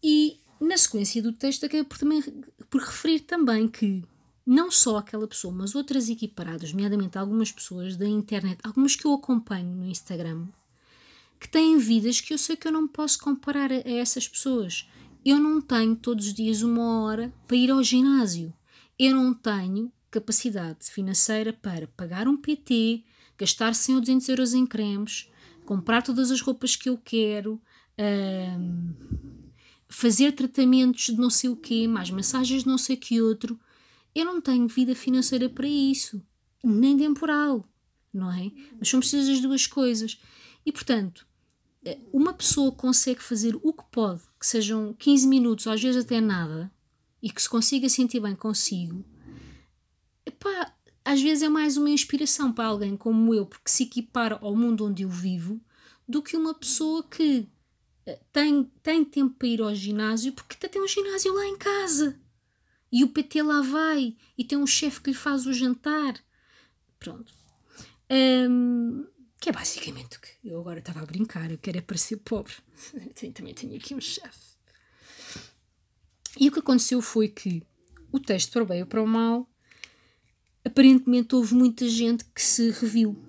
E 0.00 0.38
na 0.60 0.76
sequência 0.76 1.20
do 1.20 1.32
texto 1.32 1.66
acabei 1.66 1.82
por, 1.82 1.98
também, 1.98 2.22
por 2.70 2.80
referir 2.80 3.20
também 3.20 3.66
que 3.66 4.04
não 4.48 4.70
só 4.70 4.98
aquela 4.98 5.28
pessoa, 5.28 5.52
mas 5.52 5.74
outras 5.74 6.08
equiparadas, 6.08 6.72
nomeadamente 6.72 7.18
algumas 7.18 7.52
pessoas 7.52 7.96
da 7.96 8.06
internet, 8.06 8.58
algumas 8.62 8.96
que 8.96 9.04
eu 9.04 9.12
acompanho 9.12 9.74
no 9.74 9.86
Instagram, 9.86 10.46
que 11.38 11.48
têm 11.48 11.78
vidas 11.78 12.20
que 12.20 12.34
eu 12.34 12.38
sei 12.38 12.56
que 12.56 12.66
eu 12.66 12.72
não 12.72 12.88
posso 12.88 13.18
comparar 13.20 13.70
a, 13.70 13.82
essas 13.84 14.26
pessoas. 14.26 14.88
Eu 15.24 15.38
não 15.38 15.60
tenho 15.60 15.94
todos 15.94 16.26
os 16.26 16.34
dias 16.34 16.62
uma 16.62 17.02
hora 17.02 17.32
para 17.46 17.56
ir 17.56 17.70
ao 17.70 17.82
ginásio 17.82 18.52
eu 18.98 19.14
não 19.14 19.32
tenho 19.32 19.92
capacidade 20.10 20.90
financeira 20.90 21.52
para 21.52 21.86
pagar 21.86 22.26
um 22.26 22.36
PT, 22.36 23.04
gastar 23.38 23.74
100 23.74 23.94
ou 23.94 24.00
200 24.00 24.28
euros 24.28 24.54
em 24.54 24.66
cremes, 24.66 25.30
comprar 25.64 26.02
todas 26.02 26.30
as 26.30 26.40
roupas 26.40 26.74
que 26.74 26.88
eu 26.88 26.98
quero, 26.98 27.60
fazer 29.88 30.32
tratamentos 30.32 31.06
de 31.06 31.16
não 31.16 31.30
sei 31.30 31.48
o 31.48 31.56
quê, 31.56 31.86
mais 31.86 32.10
massagens 32.10 32.64
de 32.64 32.68
não 32.68 32.78
sei 32.78 32.96
que 32.96 33.22
outro. 33.22 33.58
Eu 34.18 34.24
não 34.24 34.40
tenho 34.40 34.66
vida 34.66 34.96
financeira 34.96 35.48
para 35.48 35.68
isso, 35.68 36.20
nem 36.64 36.98
temporal, 36.98 37.64
não 38.12 38.32
é? 38.32 38.50
Mas 38.76 38.88
são 38.88 38.98
precisas 38.98 39.28
as 39.28 39.40
duas 39.40 39.64
coisas. 39.64 40.20
E 40.66 40.72
portanto, 40.72 41.24
eh, 41.84 42.00
uma 42.12 42.34
pessoa 42.34 42.72
consegue 42.72 43.22
fazer 43.22 43.54
o 43.62 43.72
que 43.72 43.84
pode, 43.92 44.22
que 44.36 44.44
sejam 44.44 44.92
15 44.98 45.28
minutos, 45.28 45.68
ou 45.68 45.72
às 45.72 45.80
vezes 45.80 46.04
até 46.04 46.20
nada, 46.20 46.68
e 47.22 47.30
que 47.30 47.40
se 47.40 47.48
consiga 47.48 47.88
sentir 47.88 48.18
bem 48.18 48.34
consigo, 48.34 49.04
epá, 50.26 50.74
às 51.04 51.22
vezes 51.22 51.44
é 51.44 51.48
mais 51.48 51.76
uma 51.76 51.88
inspiração 51.88 52.52
para 52.52 52.66
alguém 52.66 52.96
como 52.96 53.32
eu, 53.32 53.46
porque 53.46 53.70
se 53.70 53.84
equipara 53.84 54.36
ao 54.42 54.56
mundo 54.56 54.84
onde 54.84 55.04
eu 55.04 55.08
vivo, 55.08 55.60
do 56.08 56.20
que 56.20 56.36
uma 56.36 56.54
pessoa 56.54 57.04
que 57.04 57.48
eh, 58.04 58.18
tem, 58.32 58.64
tem 58.82 59.04
tempo 59.04 59.36
para 59.38 59.46
ir 59.46 59.62
ao 59.62 59.72
ginásio 59.76 60.32
porque 60.32 60.68
tem 60.68 60.82
um 60.82 60.88
ginásio 60.88 61.32
lá 61.32 61.46
em 61.46 61.56
casa. 61.56 62.20
E 62.90 63.04
o 63.04 63.08
PT 63.08 63.42
lá 63.42 63.60
vai 63.60 64.16
e 64.36 64.44
tem 64.44 64.56
um 64.56 64.66
chefe 64.66 65.00
que 65.00 65.10
lhe 65.10 65.16
faz 65.16 65.46
o 65.46 65.52
jantar. 65.52 66.18
Pronto. 66.98 67.32
Um, 68.10 69.06
que 69.40 69.50
é 69.50 69.52
basicamente 69.52 70.16
o 70.16 70.20
que 70.20 70.48
eu 70.48 70.58
agora 70.60 70.78
estava 70.78 71.00
a 71.00 71.06
brincar. 71.06 71.50
Eu 71.50 71.58
quero 71.58 71.78
é 71.78 71.80
parecer 71.80 72.16
pobre. 72.16 72.54
Também 73.34 73.54
tenho 73.54 73.76
aqui 73.76 73.94
um 73.94 74.00
chefe. 74.00 74.56
E 76.38 76.48
o 76.48 76.52
que 76.52 76.60
aconteceu 76.60 77.00
foi 77.02 77.28
que 77.28 77.62
o 78.10 78.18
texto, 78.18 78.52
para 78.52 78.62
o 78.62 78.66
bem 78.66 78.80
ou 78.82 78.86
para 78.86 79.02
o 79.02 79.06
mal, 79.06 79.48
aparentemente 80.64 81.34
houve 81.34 81.54
muita 81.54 81.88
gente 81.88 82.24
que 82.24 82.42
se 82.42 82.70
reviu. 82.70 83.24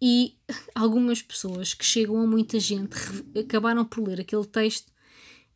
E 0.00 0.38
algumas 0.74 1.22
pessoas 1.22 1.74
que 1.74 1.84
chegam 1.84 2.20
a 2.20 2.26
muita 2.26 2.60
gente 2.60 2.96
acabaram 3.38 3.84
por 3.84 4.06
ler 4.06 4.20
aquele 4.20 4.46
texto 4.46 4.92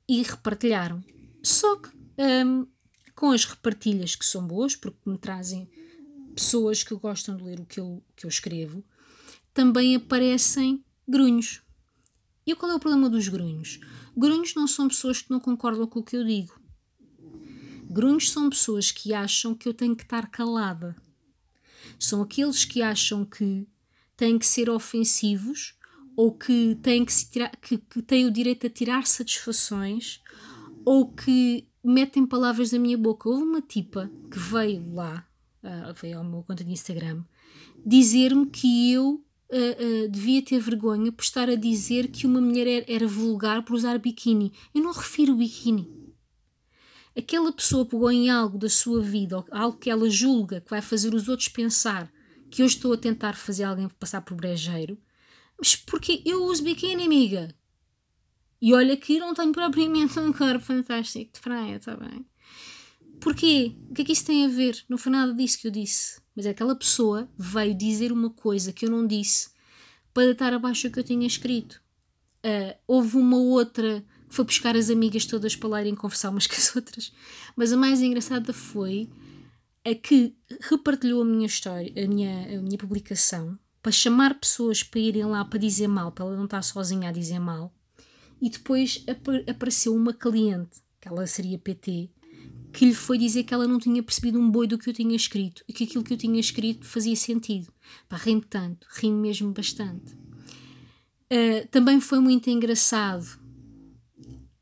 e 0.09 0.23
repartilharam. 0.23 1.03
Só 1.43 1.77
que 1.77 1.91
um, 2.19 2.67
com 3.21 3.33
as 3.33 3.45
repartilhas 3.45 4.17
que 4.17 4.25
são 4.25 4.47
boas, 4.47 4.75
porque 4.75 4.99
me 5.05 5.19
trazem 5.19 5.69
pessoas 6.35 6.83
que 6.83 6.95
gostam 6.95 7.37
de 7.37 7.45
ler 7.45 7.61
o 7.61 7.67
que 7.67 7.79
eu, 7.79 8.03
que 8.17 8.25
eu 8.25 8.31
escrevo, 8.31 8.83
também 9.53 9.95
aparecem 9.95 10.83
grunhos. 11.07 11.61
E 12.47 12.55
qual 12.55 12.73
é 12.73 12.75
o 12.75 12.81
problema 12.81 13.11
dos 13.11 13.29
grunhos? 13.29 13.79
Grunhos 14.17 14.55
não 14.55 14.67
são 14.67 14.89
pessoas 14.89 15.21
que 15.21 15.31
não 15.31 15.39
concordam 15.39 15.87
com 15.87 15.99
o 15.99 16.03
que 16.03 16.17
eu 16.17 16.25
digo. 16.25 16.59
Grunhos 17.91 18.31
são 18.31 18.49
pessoas 18.49 18.91
que 18.91 19.13
acham 19.13 19.55
que 19.55 19.69
eu 19.69 19.75
tenho 19.75 19.95
que 19.95 20.05
estar 20.05 20.31
calada. 20.31 20.97
São 21.99 22.23
aqueles 22.23 22.65
que 22.65 22.81
acham 22.81 23.23
que 23.27 23.69
têm 24.17 24.39
que 24.39 24.47
ser 24.47 24.71
ofensivos 24.71 25.75
ou 26.17 26.33
que 26.33 26.75
têm, 26.81 27.05
que, 27.05 27.13
se 27.13 27.31
tirar, 27.31 27.55
que, 27.57 27.77
que 27.77 28.01
têm 28.01 28.25
o 28.25 28.33
direito 28.33 28.67
a 28.67 28.71
tirar 28.71 29.07
satisfações 29.07 30.23
ou 30.87 31.13
que 31.13 31.70
metem 31.83 32.27
palavras 32.27 32.73
na 32.73 32.79
minha 32.79 32.99
boca. 32.99 33.29
Houve 33.29 33.43
uma 33.43 33.63
tipa 33.63 34.11
que 34.31 34.39
veio 34.39 34.95
lá, 34.95 35.27
uh, 35.63 35.95
veio 36.01 36.19
ao 36.19 36.25
meu 36.25 36.43
conta 36.43 36.65
de 36.65 36.73
Instagram, 36.73 37.23
dizer-me 37.85 38.47
que 38.47 38.93
eu 38.93 39.15
uh, 39.15 40.05
uh, 40.05 40.09
devia 40.09 40.43
ter 40.43 40.61
vergonha 40.61 41.11
por 41.13 41.23
estar 41.23 41.49
a 41.49 41.55
dizer 41.55 42.09
que 42.09 42.27
uma 42.27 42.41
mulher 42.41 42.67
era, 42.67 42.93
era 42.93 43.07
vulgar 43.07 43.65
por 43.65 43.75
usar 43.75 43.99
biquíni. 43.99 44.53
Eu 44.75 44.83
não 44.83 44.93
refiro 44.93 45.35
biquíni 45.35 46.01
aquela 47.17 47.53
pessoa 47.53 47.85
pegou 47.85 48.11
em 48.11 48.31
algo 48.31 48.59
da 48.59 48.69
sua 48.69 49.01
vida, 49.01 49.45
algo 49.51 49.79
que 49.79 49.91
ela 49.91 50.09
julga 50.09 50.61
que 50.61 50.71
vai 50.71 50.81
fazer 50.81 51.15
os 51.15 51.29
outros 51.29 51.49
pensar 51.49 52.11
que 52.51 52.63
eu 52.63 52.67
estou 52.67 52.93
a 52.93 52.97
tentar 52.97 53.37
fazer 53.37 53.65
alguém 53.65 53.89
passar 53.89 54.23
por 54.23 54.35
brejeiro, 54.35 54.99
mas 55.59 55.77
porque 55.77 56.23
eu 56.25 56.45
uso 56.45 56.65
biquíni, 56.65 57.05
amiga. 57.05 57.55
E 58.61 58.75
olha 58.75 58.97
que 58.97 59.19
não 59.19 59.33
tenho 59.33 59.53
propriamente 59.53 60.19
um 60.19 60.33
corpo 60.33 60.61
fantástico 60.61 61.33
de 61.33 61.41
praia, 61.41 61.77
está 61.77 61.97
bem? 61.97 62.27
Porquê? 63.21 63.77
O 63.91 63.95
que 63.95 64.03
é 64.03 64.05
que 64.05 64.13
isso 64.13 64.25
tem 64.25 64.45
a 64.45 64.49
ver? 64.49 64.83
Não 64.89 64.99
foi 64.99 65.13
nada 65.13 65.33
disso 65.33 65.59
que 65.59 65.67
eu 65.67 65.71
disse. 65.71 66.21
Mas 66.35 66.47
aquela 66.47 66.75
pessoa 66.75 67.29
veio 67.37 67.75
dizer 67.75 68.13
uma 68.13 68.31
coisa 68.31 68.73
que 68.73 68.87
eu 68.87 68.91
não 68.91 69.07
disse 69.07 69.51
para 70.13 70.25
deitar 70.25 70.53
abaixo 70.53 70.89
o 70.89 70.91
que 70.91 70.99
eu 70.99 71.05
tinha 71.05 71.27
escrito. 71.27 71.83
Uh, 72.45 72.75
houve 72.87 73.17
uma 73.17 73.37
outra 73.37 74.05
que 74.29 74.35
foi 74.35 74.45
buscar 74.45 74.77
as 74.77 74.89
amigas 74.89 75.27
todas 75.27 75.55
para 75.55 75.69
lá 75.69 75.81
irem 75.81 75.95
conversar 75.95 76.31
umas 76.31 76.47
com 76.49 76.55
as 76.55 76.75
outras, 76.75 77.13
mas 77.55 77.73
a 77.73 77.77
mais 77.77 78.01
engraçada 78.01 78.53
foi 78.53 79.11
a 79.85 79.95
que 79.95 80.35
repartilhou 80.63 81.23
a 81.23 81.25
minha 81.25 81.47
história, 81.47 81.93
a 82.03 82.09
minha, 82.09 82.59
a 82.59 82.63
minha 82.63 82.79
publicação, 82.79 83.59
para 83.83 83.93
chamar 83.93 84.39
pessoas 84.39 84.83
para 84.83 85.01
irem 85.01 85.25
lá 85.25 85.45
para 85.45 85.59
dizer 85.59 85.89
mal, 85.89 86.13
para 86.13 86.25
ela 86.25 86.37
não 86.37 86.45
estar 86.45 86.63
sozinha 86.63 87.09
a 87.09 87.13
dizer 87.13 87.39
mal. 87.39 87.75
E 88.41 88.49
depois 88.49 89.05
apareceu 89.49 89.95
uma 89.95 90.13
cliente, 90.13 90.81
que 91.01 91.09
ela 91.09 91.27
seria 91.27 91.59
PT, 91.59 92.11
que 92.73 92.87
lhe 92.87 92.95
foi 92.95 93.19
dizer 93.19 93.45
que 93.45 93.53
ela 93.53 93.67
não 93.67 93.79
tinha 93.79 94.03
percebido 94.03 94.39
um 94.39 94.51
boi 94.51 94.67
do 94.67 94.79
que 94.79 94.89
eu 94.89 94.95
tinha 94.95 95.15
escrito 95.15 95.65
e 95.69 95.73
que 95.73 95.85
aquilo 95.85 96.05
que 96.05 96.13
eu 96.13 96.19
tinha 96.19 96.39
escrito 96.39 96.87
fazia 96.87 97.17
sentido. 97.17 97.73
Pá, 98.09 98.17
ri-me 98.17 98.43
tanto, 98.43 98.87
ri-me 98.91 99.21
mesmo 99.21 99.53
bastante. 99.53 100.15
Uh, 101.33 101.67
também 101.71 102.01
foi 102.01 102.21
muito 102.21 102.49
engraçado 102.49 103.39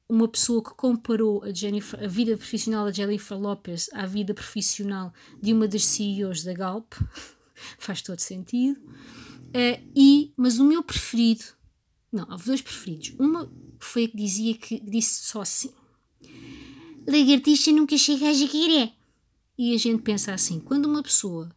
uma 0.09 0.27
pessoa 0.27 0.63
que 0.63 0.71
comparou 0.71 1.45
a, 1.45 1.53
Jennifer, 1.53 2.03
a 2.03 2.07
vida 2.07 2.37
profissional 2.37 2.87
da 2.87 2.93
Jennifer 2.93 3.39
Lopez 3.39 3.91
à 3.93 4.07
vida 4.07 4.33
profissional 4.33 5.13
de 5.41 5.53
uma 5.53 5.69
das 5.69 5.85
CEOs 5.85 6.43
da 6.43 6.55
Galp. 6.55 6.95
Faz 7.79 8.01
todo 8.01 8.19
sentido. 8.21 8.81
Uh, 9.49 9.83
e, 9.95 10.33
mas 10.37 10.59
o 10.59 10.65
meu 10.65 10.83
preferido, 10.83 11.45
não, 12.13 12.27
houve 12.31 12.47
dois 12.47 12.63
preferidos. 12.63 13.15
Uma 13.19 13.51
foi 13.79 14.05
a 14.05 14.09
que 14.09 14.17
dizia 14.17 14.55
que 14.55 14.81
disse 14.81 15.25
só 15.25 15.43
assim: 15.43 15.71
Lagartixa 17.07 17.73
nunca 17.73 17.97
chega 17.97 18.29
a 18.29 18.33
jacaré. 18.33 18.93
E 19.57 19.75
a 19.75 19.79
gente 19.79 20.03
pensa 20.03 20.33
assim: 20.33 20.61
quando 20.61 20.87
uma 20.87 21.03
pessoa 21.03 21.51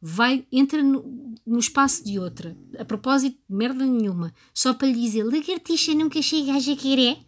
vai, 0.00 0.46
entra 0.52 0.82
no, 0.82 1.34
no, 1.46 1.58
espaço 1.58 2.04
de 2.04 2.18
outra, 2.18 2.56
a 2.78 2.84
propósito 2.84 3.36
de 3.48 3.54
merda 3.54 3.84
nenhuma, 3.84 4.32
só 4.54 4.74
para 4.74 4.88
lhe 4.88 4.94
dizer 4.94 5.24
lagartixa 5.24 5.94
nunca 5.94 6.20
chega 6.22 6.52
a 6.52 6.60
jacaré, 6.60 7.18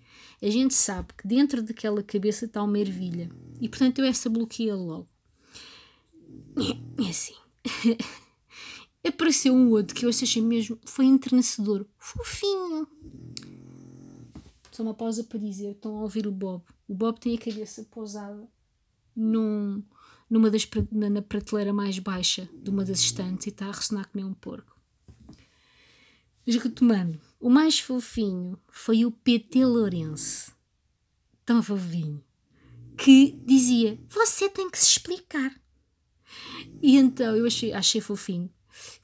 a 0.43 0.49
gente 0.49 0.75
sabe 0.75 1.09
que 1.17 1.27
dentro 1.27 1.63
daquela 1.63 2.03
cabeça 2.03 2.45
está 2.45 2.63
uma 2.63 2.79
ervilha. 2.79 3.31
E 3.61 3.69
portanto 3.69 3.99
eu 3.99 4.05
essa 4.05 4.31
bloqueia 4.31 4.75
logo. 4.75 5.09
É 6.99 7.09
assim. 7.09 7.35
Apareceu 9.07 9.55
um 9.55 9.71
outro 9.71 9.95
que 9.95 10.05
eu 10.05 10.11
achei 10.11 10.43
mesmo, 10.43 10.79
foi 10.85 11.07
entrenecedor, 11.07 11.87
fofinho. 11.99 12.87
Só 14.71 14.83
uma 14.83 14.95
pausa 14.95 15.25
para 15.25 15.39
dizer, 15.39 15.73
estão 15.73 15.99
a 15.99 16.03
ouvir 16.03 16.27
o 16.27 16.33
Bob. 16.33 16.63
O 16.87 16.95
Bob 16.95 17.19
tem 17.19 17.35
a 17.35 17.39
cabeça 17.39 17.83
pousada 17.85 18.49
num, 19.17 19.83
numa 20.29 20.51
das, 20.51 20.69
na 20.93 21.23
prateleira 21.23 21.73
mais 21.73 21.99
baixa 21.99 22.49
de 22.63 22.71
uma 22.71 22.85
das 22.85 23.01
estantes 23.01 23.47
e 23.47 23.51
está 23.51 23.67
a 23.67 23.73
ressonar 23.73 24.09
que 24.09 24.17
nem 24.17 24.25
um 24.25 24.35
porco. 24.35 24.79
Mas 26.47 26.57
retomando, 26.57 27.21
o 27.39 27.49
mais 27.49 27.79
fofinho 27.79 28.59
foi 28.69 29.05
o 29.05 29.11
PT 29.11 29.65
Lourenço, 29.65 30.53
tão 31.45 31.63
fofinho, 31.63 32.23
que 32.97 33.33
dizia: 33.45 33.99
Você 34.09 34.49
tem 34.49 34.69
que 34.71 34.79
se 34.79 34.87
explicar. 34.87 35.55
E 36.83 36.97
então 36.97 37.37
eu 37.37 37.47
achei, 37.47 37.73
achei 37.73 38.01
fofinho, 38.01 38.51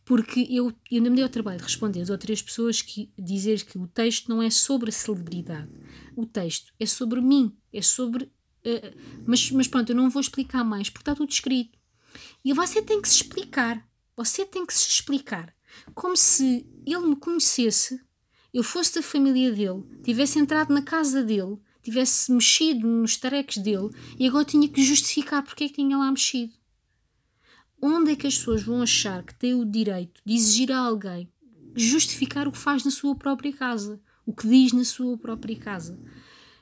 porque 0.05 0.47
eu, 0.51 0.73
eu 0.91 1.03
não 1.03 1.11
me 1.11 1.17
dei 1.17 1.25
ao 1.25 1.31
trabalho 1.31 1.59
de 1.59 1.65
responder 1.65 2.01
às 2.01 2.11
outras 2.11 2.41
pessoas 2.41 2.83
que 2.83 3.11
dizer 3.19 3.65
que 3.65 3.79
o 3.79 3.87
texto 3.87 4.29
não 4.29 4.43
é 4.43 4.51
sobre 4.51 4.91
a 4.91 4.93
celebridade, 4.93 5.71
o 6.15 6.25
texto 6.25 6.73
é 6.79 6.87
sobre 6.87 7.21
mim, 7.21 7.57
é 7.73 7.83
sobre. 7.83 8.25
Uh, 8.65 9.23
mas, 9.27 9.51
mas 9.51 9.69
pronto, 9.69 9.91
eu 9.91 9.97
não 9.97 10.11
vou 10.11 10.21
explicar 10.21 10.65
mais, 10.65 10.89
porque 10.91 11.03
está 11.03 11.15
tudo 11.15 11.31
escrito. 11.31 11.79
E 12.45 12.53
você 12.53 12.81
tem 12.83 13.01
que 13.01 13.09
se 13.09 13.17
explicar. 13.17 13.87
Você 14.17 14.47
tem 14.47 14.65
que 14.65 14.73
se 14.73 14.89
explicar. 14.89 15.55
Como 15.95 16.17
se 16.17 16.67
ele 16.87 17.07
me 17.07 17.17
conhecesse, 17.17 18.01
eu 18.53 18.63
fosse 18.63 18.95
da 18.95 19.03
família 19.03 19.53
dele, 19.53 19.85
tivesse 20.03 20.39
entrado 20.39 20.73
na 20.73 20.81
casa 20.81 21.23
dele, 21.23 21.59
tivesse 21.83 22.33
mexido 22.33 22.87
nos 22.87 23.17
tarecos 23.17 23.59
dele 23.59 23.91
e 24.19 24.27
agora 24.27 24.45
tinha 24.45 24.69
que 24.69 24.83
justificar 24.83 25.43
porque 25.43 25.65
é 25.65 25.69
que 25.69 25.75
tinha 25.75 25.97
lá 25.99 26.11
mexido. 26.11 26.55
Onde 27.81 28.13
é 28.13 28.17
que 28.17 28.27
as 28.27 28.37
pessoas 28.37 28.63
vão 28.63 28.83
achar 28.83 29.23
que 29.23 29.35
têm 29.35 29.55
o 29.55 29.65
direito 29.65 30.21
de 30.25 30.35
exigir 30.35 30.73
a 30.73 30.79
alguém 30.79 31.31
justificar 31.75 32.49
o 32.49 32.53
que 32.53 32.59
faz 32.59 32.85
na 32.85 32.91
sua 32.91 33.15
própria 33.15 33.53
casa, 33.53 34.01
o 34.25 34.33
que 34.33 34.49
diz 34.49 34.73
na 34.73 34.85
sua 34.85 35.19
própria 35.19 35.57
casa? 35.57 35.99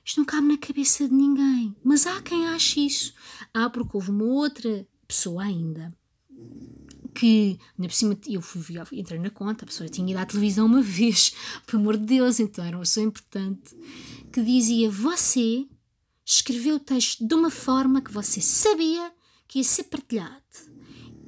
Isto 0.05 0.19
não 0.19 0.25
cabe 0.25 0.49
na 0.49 0.59
cabeça 0.59 1.09
de 1.09 1.15
ninguém. 1.15 1.75
Mas 1.83 2.07
há 2.07 2.21
quem 2.21 2.47
ache 2.49 2.85
isso. 2.85 3.15
Há 3.55 3.71
porque 3.71 3.97
houve 3.97 4.11
uma 4.11 4.25
outra 4.25 4.87
pessoa 5.07 5.45
ainda 5.45 5.95
que, 7.15 7.59
na 7.79 7.87
por 7.87 7.95
cima, 7.95 8.19
eu 8.27 8.43
fui, 8.43 8.77
entrei 8.93 9.21
na 9.21 9.31
conta, 9.31 9.65
a 9.65 9.69
pessoa 9.69 9.89
tinha 9.89 10.11
ido 10.11 10.19
à 10.19 10.27
televisão 10.27 10.67
uma 10.67 10.83
vez, 10.83 11.33
por 11.65 11.77
amor 11.77 11.97
de 11.97 12.05
Deus, 12.05 12.41
então 12.41 12.65
era 12.65 12.77
uma 12.77 12.83
pessoa 12.83 13.07
importante, 13.07 13.75
que 14.33 14.43
dizia: 14.43 14.91
Você 14.91 15.67
escreveu 16.27 16.77
o 16.77 16.81
texto 16.81 17.27
de 17.27 17.35
uma 17.35 17.51
forma 17.51 18.03
que 18.03 18.11
você 18.11 18.41
sabia 18.41 19.13
que 19.47 19.59
ia 19.59 19.65
ser 19.65 19.85
partilhado. 19.85 20.43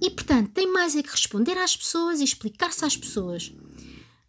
E, 0.01 0.11
portanto, 0.11 0.51
tem 0.53 0.71
mais 0.71 0.95
é 0.95 1.03
que 1.03 1.11
responder 1.11 1.57
às 1.59 1.77
pessoas 1.77 2.21
e 2.21 2.25
explicar-se 2.25 2.85
às 2.85 2.97
pessoas. 2.97 3.53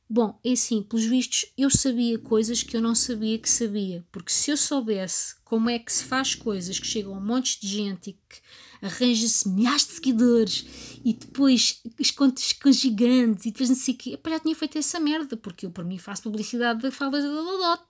Bom, 0.10 0.39
é 0.41 0.53
assim, 0.53 0.82
pelos 0.82 1.06
vistos, 1.06 1.51
eu 1.58 1.69
sabia 1.69 2.17
coisas 2.17 2.63
que 2.63 2.77
eu 2.77 2.82
não 2.82 2.95
sabia 2.95 3.38
que 3.38 3.49
sabia, 3.49 4.06
porque 4.10 4.32
se 4.32 4.49
eu 4.49 4.56
soubesse 4.56 5.36
como 5.43 5.69
é 5.69 5.77
que 5.77 5.91
se 5.91 6.06
faz 6.06 6.34
coisas 6.34 6.80
que 6.80 6.88
chegam 6.88 7.13
a 7.13 7.17
um 7.17 7.25
monte 7.25 7.60
de 7.60 7.67
gente 7.67 8.12
e 8.12 8.13
que 8.13 8.41
arranja-se 8.82 9.49
milhares 9.49 9.86
de 9.86 9.93
seguidores 9.93 10.65
e 11.03 11.12
depois 11.12 11.82
as 11.99 12.12
contas 12.12 12.45
ficam 12.45 12.71
gigantes 12.71 13.45
e 13.45 13.51
depois 13.51 13.67
não 13.67 13.75
sei 13.75 13.93
o 13.95 13.97
quê, 13.97 14.19
já 14.25 14.39
tinha 14.39 14.56
feito 14.56 14.77
essa 14.77 14.97
merda, 14.97 15.36
porque 15.36 15.65
eu 15.65 15.71
para 15.71 15.84
mim 15.84 15.97
faço 15.97 16.23
publicidade 16.23 16.82
da 16.82 16.91
falda 16.91 17.21
da 17.21 17.27
Dodot. 17.27 17.84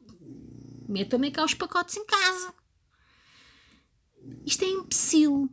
Metam-me 0.90 1.30
cá 1.30 1.46
os 1.46 1.54
pacotes 1.54 1.98
em 1.98 2.06
casa. 2.06 2.54
Isto 4.44 4.64
é 4.64 4.70
imbecil. 4.70 5.50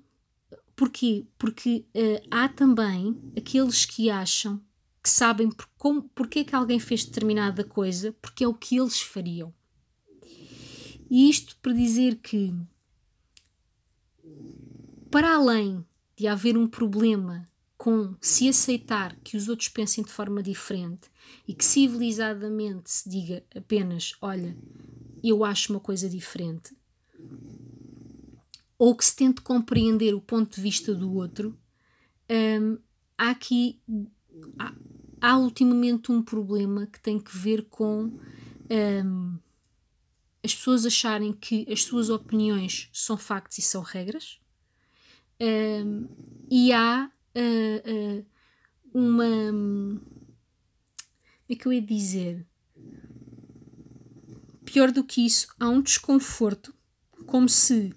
Porquê? 0.76 1.26
Porque 1.38 1.84
uh, 1.94 2.26
há 2.30 2.48
também 2.48 3.16
aqueles 3.36 3.84
que 3.84 4.10
acham 4.10 4.60
que 5.02 5.10
sabem 5.10 5.50
por, 5.50 5.68
como, 5.76 6.02
porque 6.14 6.40
é 6.40 6.44
que 6.44 6.56
alguém 6.56 6.78
fez 6.80 7.04
determinada 7.04 7.62
coisa, 7.62 8.12
porque 8.22 8.42
é 8.42 8.48
o 8.48 8.54
que 8.54 8.78
eles 8.78 9.00
fariam. 9.00 9.52
E 11.10 11.28
isto 11.28 11.56
para 11.60 11.72
dizer 11.72 12.16
que, 12.16 12.54
para 15.10 15.34
além 15.34 15.84
de 16.16 16.26
haver 16.26 16.56
um 16.56 16.66
problema 16.66 17.46
com 17.76 18.16
se 18.20 18.48
aceitar 18.48 19.14
que 19.16 19.36
os 19.36 19.48
outros 19.48 19.68
pensem 19.68 20.02
de 20.02 20.10
forma 20.10 20.42
diferente 20.42 21.10
e 21.46 21.54
que 21.54 21.64
civilizadamente 21.64 22.90
se 22.90 23.08
diga 23.08 23.44
apenas: 23.54 24.14
olha, 24.22 24.56
eu 25.22 25.44
acho 25.44 25.72
uma 25.72 25.80
coisa 25.80 26.08
diferente, 26.08 26.74
ou 28.84 28.94
que 28.94 29.02
se 29.02 29.16
tente 29.16 29.40
compreender 29.40 30.14
o 30.14 30.20
ponto 30.20 30.54
de 30.54 30.60
vista 30.60 30.94
do 30.94 31.14
outro, 31.14 31.58
hum, 32.30 32.76
há 33.16 33.30
aqui 33.30 33.80
há, 34.58 34.74
há 35.22 35.38
ultimamente 35.38 36.12
um 36.12 36.20
problema 36.20 36.86
que 36.86 37.00
tem 37.00 37.18
que 37.18 37.34
ver 37.34 37.62
com 37.70 38.12
um, 38.70 39.38
as 40.44 40.54
pessoas 40.54 40.84
acharem 40.84 41.32
que 41.32 41.64
as 41.72 41.82
suas 41.82 42.10
opiniões 42.10 42.90
são 42.92 43.16
factos 43.16 43.56
e 43.56 43.62
são 43.62 43.80
regras, 43.80 44.38
um, 45.40 46.06
e 46.50 46.70
há 46.70 47.10
uh, 47.34 48.20
uh, 48.20 48.26
uma. 48.92 49.24
Como 49.46 50.00
é 51.48 51.54
que 51.54 51.66
eu 51.66 51.72
ia 51.72 51.80
dizer? 51.80 52.46
Pior 54.66 54.92
do 54.92 55.02
que 55.02 55.24
isso, 55.24 55.48
há 55.58 55.70
um 55.70 55.80
desconforto, 55.80 56.74
como 57.24 57.48
se, 57.48 57.94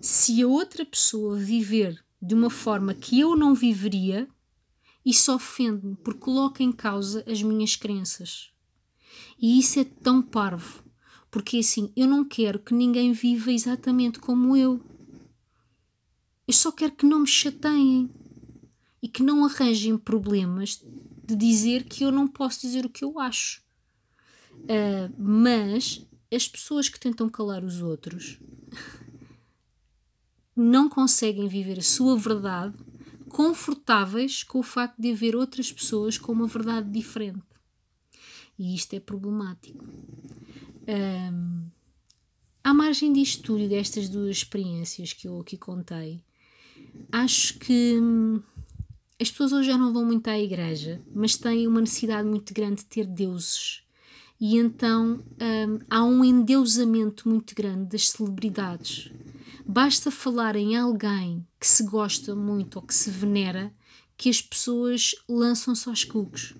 se 0.00 0.42
a 0.42 0.46
outra 0.46 0.84
pessoa 0.84 1.36
viver 1.36 2.04
de 2.20 2.34
uma 2.34 2.50
forma 2.50 2.94
que 2.94 3.20
eu 3.20 3.36
não 3.36 3.54
viveria, 3.54 4.28
isso 5.04 5.32
ofende-me 5.34 5.96
porque 5.96 6.20
coloca 6.20 6.62
em 6.62 6.72
causa 6.72 7.24
as 7.26 7.42
minhas 7.42 7.76
crenças. 7.76 8.50
E 9.40 9.58
isso 9.58 9.80
é 9.80 9.84
tão 9.84 10.20
parvo, 10.20 10.84
porque 11.30 11.58
assim, 11.58 11.92
eu 11.96 12.06
não 12.06 12.24
quero 12.24 12.58
que 12.58 12.74
ninguém 12.74 13.12
viva 13.12 13.52
exatamente 13.52 14.18
como 14.18 14.56
eu. 14.56 14.80
Eu 16.46 16.54
só 16.54 16.72
quero 16.72 16.92
que 16.92 17.06
não 17.06 17.20
me 17.20 17.26
chateiem 17.26 18.10
e 19.02 19.08
que 19.08 19.22
não 19.22 19.44
arranjem 19.44 19.96
problemas 19.96 20.82
de 21.24 21.36
dizer 21.36 21.84
que 21.84 22.04
eu 22.04 22.10
não 22.10 22.26
posso 22.26 22.60
dizer 22.60 22.84
o 22.86 22.90
que 22.90 23.04
eu 23.04 23.18
acho. 23.18 23.62
Uh, 24.54 25.14
mas 25.16 26.06
as 26.32 26.48
pessoas 26.48 26.88
que 26.88 26.98
tentam 26.98 27.28
calar 27.28 27.64
os 27.64 27.80
outros 27.80 28.38
não 30.60 30.88
conseguem 30.88 31.48
viver 31.48 31.78
a 31.78 31.82
sua 31.82 32.16
verdade 32.16 32.74
confortáveis 33.28 34.42
com 34.42 34.58
o 34.58 34.62
facto 34.62 35.00
de 35.00 35.12
haver 35.12 35.36
outras 35.36 35.70
pessoas 35.70 36.18
com 36.18 36.32
uma 36.32 36.46
verdade 36.46 36.90
diferente. 36.90 37.42
E 38.58 38.74
isto 38.74 38.94
é 38.94 39.00
problemático. 39.00 39.84
Um, 40.88 41.66
à 42.64 42.74
margem 42.74 43.12
disto 43.12 43.42
tudo 43.44 43.60
e 43.60 43.68
destas 43.68 44.08
duas 44.08 44.38
experiências 44.38 45.12
que 45.12 45.28
eu 45.28 45.40
aqui 45.40 45.56
contei, 45.56 46.24
acho 47.12 47.58
que 47.58 47.96
hum, 48.00 48.42
as 49.20 49.30
pessoas 49.30 49.52
hoje 49.52 49.68
já 49.68 49.78
não 49.78 49.92
vão 49.92 50.04
muito 50.04 50.28
à 50.28 50.38
igreja, 50.38 51.00
mas 51.14 51.36
têm 51.36 51.68
uma 51.68 51.80
necessidade 51.80 52.26
muito 52.26 52.52
grande 52.52 52.76
de 52.76 52.86
ter 52.86 53.06
deuses. 53.06 53.82
E 54.40 54.56
então 54.56 55.20
hum, 55.40 55.78
há 55.88 56.02
um 56.02 56.24
endeusamento 56.24 57.28
muito 57.28 57.54
grande 57.54 57.90
das 57.90 58.10
celebridades. 58.10 59.12
Basta 59.70 60.10
falar 60.10 60.56
em 60.56 60.78
alguém 60.78 61.46
que 61.60 61.66
se 61.66 61.82
gosta 61.82 62.34
muito 62.34 62.76
ou 62.76 62.82
que 62.82 62.94
se 62.94 63.10
venera 63.10 63.70
que 64.16 64.30
as 64.30 64.40
pessoas 64.40 65.14
lançam-se 65.28 65.86
aos 65.90 66.04
cucos. 66.04 66.54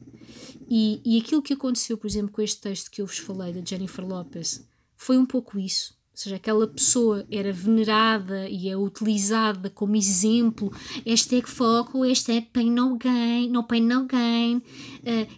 E, 0.69 1.01
e 1.03 1.19
aquilo 1.19 1.41
que 1.41 1.55
aconteceu, 1.55 1.97
por 1.97 2.07
exemplo, 2.07 2.31
com 2.31 2.43
este 2.43 2.61
texto 2.61 2.91
que 2.91 3.01
eu 3.01 3.07
vos 3.07 3.17
falei 3.17 3.55
da 3.55 3.65
Jennifer 3.65 4.07
Lopez 4.07 4.63
foi 4.95 5.17
um 5.17 5.25
pouco 5.25 5.59
isso. 5.59 5.97
Ou 6.13 6.19
seja, 6.19 6.37
aquela 6.37 6.67
pessoa 6.67 7.27
era 7.31 7.51
venerada 7.51 8.47
e 8.47 8.69
é 8.69 8.77
utilizada 8.77 9.71
como 9.71 9.97
exemplo. 9.97 10.71
Hashtag 11.07 11.49
foco, 11.49 12.03
hashtag 12.03 12.49
pain 12.53 12.71
no 12.71 12.99
gain, 12.99 13.49
no 13.49 13.65
pain 13.65 13.81
no 13.81 14.05
gain, 14.05 14.59
uh, 14.59 14.63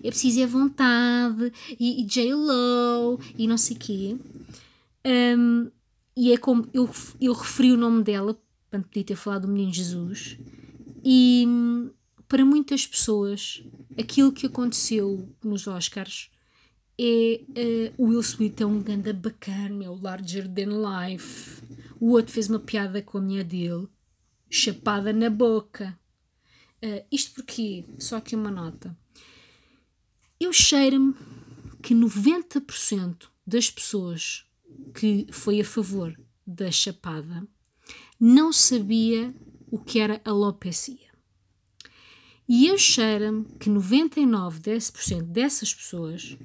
é 0.02 0.10
preciso 0.10 0.40
é 0.40 0.46
vontade, 0.46 1.52
e, 1.78 2.02
e 2.02 2.04
J-Lo, 2.04 3.20
e 3.38 3.46
não 3.46 3.56
sei 3.56 3.76
o 3.76 3.78
quê. 3.78 4.16
Um, 5.06 5.70
e 6.20 6.34
é 6.34 6.36
como 6.36 6.68
eu, 6.74 6.86
eu 7.18 7.32
referi 7.32 7.72
o 7.72 7.78
nome 7.78 8.04
dela, 8.04 8.34
portanto 8.34 8.88
podia 8.88 9.04
ter 9.04 9.16
falado 9.16 9.46
do 9.46 9.48
Menino 9.48 9.72
Jesus, 9.72 10.36
e 11.02 11.46
para 12.28 12.44
muitas 12.44 12.86
pessoas 12.86 13.64
aquilo 13.98 14.30
que 14.30 14.44
aconteceu 14.44 15.26
nos 15.42 15.66
Oscars 15.66 16.30
é 16.98 17.40
uh, 17.48 17.94
o 17.96 18.08
Will 18.08 18.20
Smith 18.20 18.60
é 18.60 18.66
um 18.66 18.82
ganda 18.82 19.14
bacana, 19.14 19.82
é 19.82 19.88
o 19.88 19.98
larger 19.98 20.46
than 20.46 20.82
life. 21.08 21.62
O 21.98 22.10
outro 22.10 22.34
fez 22.34 22.50
uma 22.50 22.60
piada 22.60 23.00
com 23.00 23.16
a 23.16 23.22
minha 23.22 23.42
dele, 23.42 23.88
chapada 24.50 25.14
na 25.14 25.30
boca. 25.30 25.98
Uh, 26.84 27.02
isto 27.10 27.32
porque, 27.32 27.86
só 27.98 28.18
aqui 28.18 28.36
uma 28.36 28.50
nota. 28.50 28.94
Eu 30.38 30.52
cheiro-me 30.52 31.14
que 31.82 31.94
90% 31.94 33.28
das 33.46 33.70
pessoas 33.70 34.44
que 34.94 35.26
foi 35.30 35.60
a 35.60 35.64
favor 35.64 36.14
da 36.46 36.70
chapada 36.70 37.46
não 38.18 38.52
sabia 38.52 39.34
o 39.70 39.78
que 39.78 39.98
era 39.98 40.20
alopecia. 40.24 41.10
E 42.48 42.66
eu 42.66 42.76
cheiro-me 42.76 43.44
que 43.58 43.70
99% 43.70 45.22
dessas 45.22 45.72
pessoas 45.72 46.36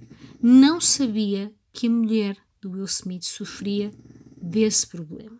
não 0.41 0.79
sabia 0.79 1.51
que 1.73 1.87
a 1.87 1.89
mulher 1.89 2.37
do 2.61 2.71
Will 2.71 2.85
Smith 2.85 3.23
sofria 3.23 3.91
desse 4.41 4.85
problema. 4.87 5.39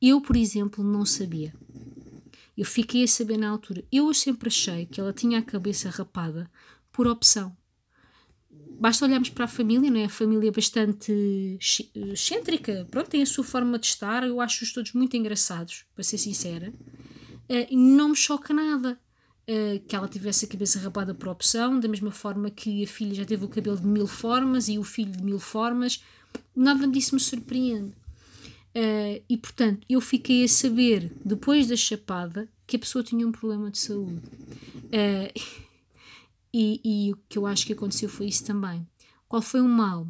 Eu, 0.00 0.20
por 0.20 0.36
exemplo, 0.36 0.84
não 0.84 1.06
sabia. 1.06 1.54
Eu 2.56 2.66
fiquei 2.66 3.04
a 3.04 3.08
saber 3.08 3.38
na 3.38 3.48
altura. 3.48 3.82
Eu 3.90 4.12
sempre 4.12 4.48
achei 4.48 4.84
que 4.84 5.00
ela 5.00 5.12
tinha 5.12 5.38
a 5.38 5.42
cabeça 5.42 5.88
rapada 5.88 6.50
por 6.92 7.06
opção. 7.06 7.56
Basta 8.78 9.04
olharmos 9.04 9.30
para 9.30 9.44
a 9.44 9.48
família, 9.48 9.90
não 9.90 10.00
é? 10.00 10.04
A 10.04 10.08
família 10.08 10.48
é 10.48 10.50
bastante 10.50 11.58
excêntrica, 11.94 12.86
pronto, 12.90 13.08
tem 13.08 13.22
a 13.22 13.26
sua 13.26 13.44
forma 13.44 13.78
de 13.78 13.86
estar. 13.86 14.24
Eu 14.24 14.40
acho-os 14.40 14.72
todos 14.72 14.92
muito 14.92 15.16
engraçados, 15.16 15.84
para 15.94 16.02
ser 16.02 16.18
sincera. 16.18 16.72
Uh, 17.48 17.76
não 17.76 18.10
me 18.10 18.16
choca 18.16 18.52
nada 18.52 18.98
uh, 19.48 19.80
que 19.86 19.94
ela 19.94 20.08
tivesse 20.08 20.44
a 20.44 20.48
cabeça 20.48 20.78
rapada 20.78 21.14
por 21.14 21.28
opção, 21.28 21.78
da 21.78 21.88
mesma 21.88 22.10
forma 22.10 22.50
que 22.50 22.82
a 22.82 22.86
filha 22.86 23.14
já 23.14 23.24
teve 23.24 23.44
o 23.44 23.48
cabelo 23.48 23.76
de 23.76 23.86
mil 23.86 24.06
formas 24.06 24.68
e 24.68 24.78
o 24.78 24.84
filho 24.84 25.12
de 25.12 25.22
mil 25.22 25.38
formas, 25.38 26.02
nada 26.54 26.86
disso 26.88 27.14
me 27.14 27.20
surpreende. 27.20 27.92
Uh, 28.74 29.22
e 29.28 29.36
portanto, 29.36 29.86
eu 29.88 30.00
fiquei 30.00 30.44
a 30.44 30.48
saber, 30.48 31.12
depois 31.24 31.66
da 31.66 31.76
chapada, 31.76 32.48
que 32.66 32.76
a 32.76 32.78
pessoa 32.78 33.04
tinha 33.04 33.26
um 33.26 33.32
problema 33.32 33.70
de 33.70 33.78
saúde. 33.78 34.22
E, 36.52 36.80
e, 36.84 37.12
o 37.12 37.18
que 37.28 37.38
eu 37.38 37.46
acho 37.46 37.66
que 37.66 37.72
aconteceu 37.72 38.08
foi 38.08 38.26
isso 38.26 38.44
também. 38.44 38.86
Qual 39.26 39.40
foi 39.40 39.60
o 39.60 39.68
mal? 39.68 40.06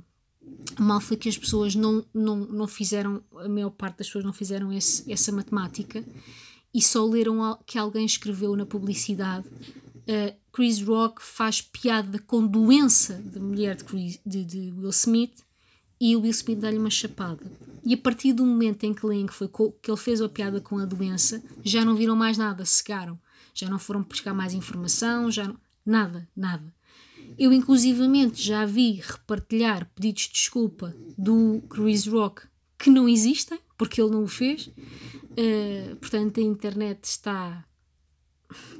O 0.79 0.83
mal 0.83 1.01
foi 1.01 1.17
que 1.17 1.29
as 1.29 1.39
pessoas 1.39 1.75
não, 1.75 2.05
não, 2.13 2.37
não 2.37 2.67
fizeram, 2.67 3.23
a 3.37 3.49
maior 3.49 3.71
parte 3.71 3.99
das 3.99 4.09
pessoas 4.09 4.25
não 4.25 4.33
fizeram 4.33 4.73
esse, 4.73 5.11
essa 5.11 5.31
matemática 5.31 6.05
e 6.75 6.83
só 6.83 7.05
leram 7.07 7.57
que 7.65 7.79
alguém 7.79 8.05
escreveu 8.05 8.57
na 8.57 8.67
publicidade 8.67 9.47
uh, 9.49 10.37
Chris 10.53 10.83
Rock 10.83 11.23
faz 11.23 11.61
piada 11.61 12.19
com 12.19 12.47
doença 12.47 13.15
da 13.25 13.41
mulher 13.41 13.77
de, 13.77 13.85
Chris, 13.85 14.21
de, 14.25 14.45
de, 14.45 14.73
Will 14.73 14.91
Smith 14.91 15.45
e 16.01 16.17
o 16.17 16.21
Will 16.21 16.31
Smith 16.31 16.59
dá-lhe 16.59 16.79
uma 16.79 16.91
chapada. 16.91 17.45
E 17.85 17.95
a 17.95 17.97
partir 17.97 18.33
do 18.33 18.45
momento 18.45 18.85
em 18.85 18.93
que 18.93 19.07
leem 19.07 19.27
que, 19.27 19.33
foi 19.33 19.49
que 19.49 19.91
ele 19.91 19.97
fez 19.97 20.21
a 20.21 20.29
piada 20.29 20.61
com 20.61 20.79
a 20.79 20.85
doença, 20.85 21.43
já 21.65 21.85
não 21.85 21.95
viram 21.95 22.17
mais 22.17 22.37
nada, 22.37 22.65
cegaram. 22.65 23.19
Já 23.55 23.69
não 23.69 23.79
foram 23.79 24.03
buscar 24.03 24.33
mais 24.33 24.55
informação, 24.55 25.31
já 25.31 25.47
não, 25.47 25.57
nada, 25.85 26.29
nada. 26.37 26.73
Eu, 27.39 27.53
inclusivamente, 27.53 28.43
já 28.43 28.67
vi 28.67 29.01
repartilhar 29.03 29.91
pedidos 29.95 30.25
de 30.25 30.33
desculpa 30.33 30.95
do 31.17 31.63
Chris 31.69 32.07
Rock 32.07 32.43
que 32.79 32.91
não 32.91 33.09
existem, 33.09 33.59
porque 33.79 34.01
ele 34.01 34.11
não 34.11 34.25
o 34.25 34.29
fez. 34.29 34.67
Uh, 34.67 35.97
portanto, 35.97 36.41
a 36.41 36.43
internet 36.43 37.05
está 37.05 37.65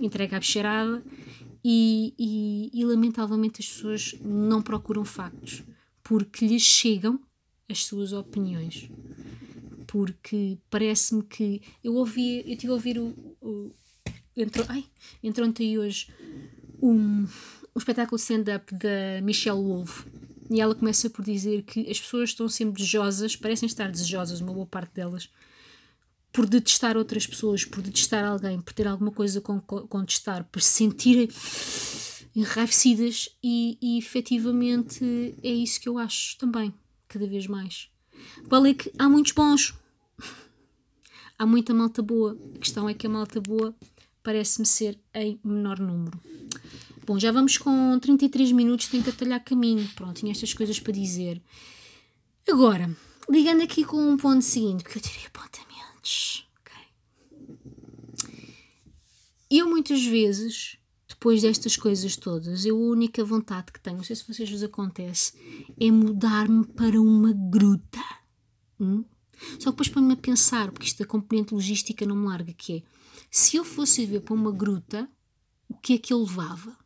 entregue 0.01 0.35
à 0.35 0.39
bicharada 0.39 1.03
e, 1.65 2.15
e, 2.19 2.71
e, 2.75 2.85
lamentavelmente 2.85 3.61
as 3.61 3.69
pessoas 3.69 4.15
não 4.21 4.61
procuram 4.61 5.05
factos 5.05 5.63
porque 6.03 6.47
lhes 6.47 6.63
chegam 6.63 7.21
as 7.69 7.85
suas 7.85 8.13
opiniões. 8.13 8.91
Porque 9.87 10.59
parece-me 10.69 11.23
que 11.23 11.63
eu 11.83 11.95
ouvi, 11.95 12.43
eu 12.51 12.57
tive 12.57 12.71
a 12.71 12.75
ouvir 12.75 12.99
o, 12.99 13.15
o 13.41 13.75
entrou, 14.37 14.67
ai, 14.69 14.85
entrou 15.23 15.49
ontem 15.49 15.79
hoje 15.79 16.13
um, 16.83 17.23
um 17.23 17.79
espetáculo 17.79 18.19
stand-up 18.19 18.75
da 18.75 19.23
Michelle 19.23 19.61
Wolf 19.61 20.05
e 20.51 20.61
ela 20.61 20.75
começa 20.75 21.09
por 21.09 21.25
dizer 21.25 21.63
que 21.63 21.89
as 21.91 21.99
pessoas 21.99 22.31
estão 22.31 22.49
sempre 22.49 22.75
desejosas, 22.75 23.37
parecem 23.37 23.67
estar 23.67 23.91
desejosas, 23.91 24.41
uma 24.41 24.53
boa 24.53 24.67
parte 24.67 24.93
delas, 24.93 25.31
por 26.31 26.47
detestar 26.47 26.97
outras 26.97 27.27
pessoas, 27.27 27.65
por 27.65 27.81
detestar 27.81 28.25
alguém, 28.25 28.61
por 28.61 28.73
ter 28.73 28.87
alguma 28.87 29.11
coisa 29.11 29.41
com 29.41 29.61
contestar, 29.61 30.45
por 30.45 30.61
se 30.61 30.71
sentirem 30.73 31.29
enraivecidas 32.35 33.31
e, 33.43 33.79
e 33.81 33.99
efetivamente 33.99 35.35
é 35.43 35.51
isso 35.51 35.81
que 35.81 35.89
eu 35.89 35.99
acho 35.99 36.37
também, 36.39 36.75
cada 37.09 37.27
vez 37.27 37.47
mais. 37.47 37.89
Vale 38.45 38.71
é 38.71 38.75
que 38.75 38.93
há 38.99 39.09
muitos 39.09 39.33
bons, 39.33 39.75
há 41.39 41.47
muita 41.47 41.73
malta 41.75 42.03
boa. 42.03 42.37
A 42.55 42.59
questão 42.59 42.89
é 42.89 42.95
que 42.95 43.07
a 43.07 43.11
malta 43.11 43.41
boa 43.41 43.75
parece-me 44.23 44.67
ser 44.67 44.99
em 45.15 45.39
menor 45.45 45.79
número. 45.79 46.21
Bom, 47.07 47.19
já 47.19 47.33
vamos 47.33 47.59
com 47.59 47.99
33 47.99 48.53
minutos, 48.53 48.89
tenho 48.89 49.03
que 49.03 49.11
atalhar 49.11 49.43
caminho. 49.45 49.89
Pronto, 49.95 50.19
tinha 50.19 50.33
estas 50.33 50.55
coisas 50.55 50.79
para 50.79 50.93
dizer. 50.93 51.43
Agora, 52.49 52.95
ligando 53.29 53.63
aqui 53.63 53.85
com 53.85 53.97
um 53.97 54.17
ponto 54.17 54.43
seguinte, 54.43 54.85
porque 54.85 54.99
eu 54.99 55.03
tirei 55.03 55.27
apontamentos 55.27 56.47
eu 59.59 59.69
muitas 59.69 60.03
vezes, 60.07 60.79
depois 61.07 61.43
destas 61.43 61.77
coisas 61.77 62.17
todas, 62.17 62.65
eu 62.65 62.75
a 62.75 62.81
única 62.81 63.23
vontade 63.23 63.71
que 63.71 63.79
tenho, 63.79 63.99
não 63.99 64.05
sei 64.05 64.17
se 64.17 64.27
vocês 64.27 64.51
vos 64.51 64.63
acontece, 64.63 65.35
é 65.79 65.91
mudar-me 65.91 66.65
para 66.65 66.99
uma 66.99 67.35
gruta. 67.35 68.01
Hum? 68.81 69.05
Só 69.59 69.71
que 69.71 69.73
depois 69.73 69.89
põe-me 69.91 70.15
a 70.15 70.17
pensar, 70.17 70.73
porque 70.73 70.87
isto 70.87 71.01
da 71.01 71.05
componente 71.05 71.53
logística 71.53 72.07
não 72.07 72.17
me 72.17 72.29
larga, 72.29 72.55
que 72.55 72.79
é, 72.79 72.83
se 73.35 73.57
eu 73.57 73.65
fosse 73.65 74.05
ver 74.05 74.21
para 74.21 74.35
uma 74.35 74.53
gruta, 74.53 75.09
o 75.67 75.73
que 75.75 75.95
é 75.95 75.99
que 75.99 76.13
eu 76.13 76.21
levava? 76.21 76.77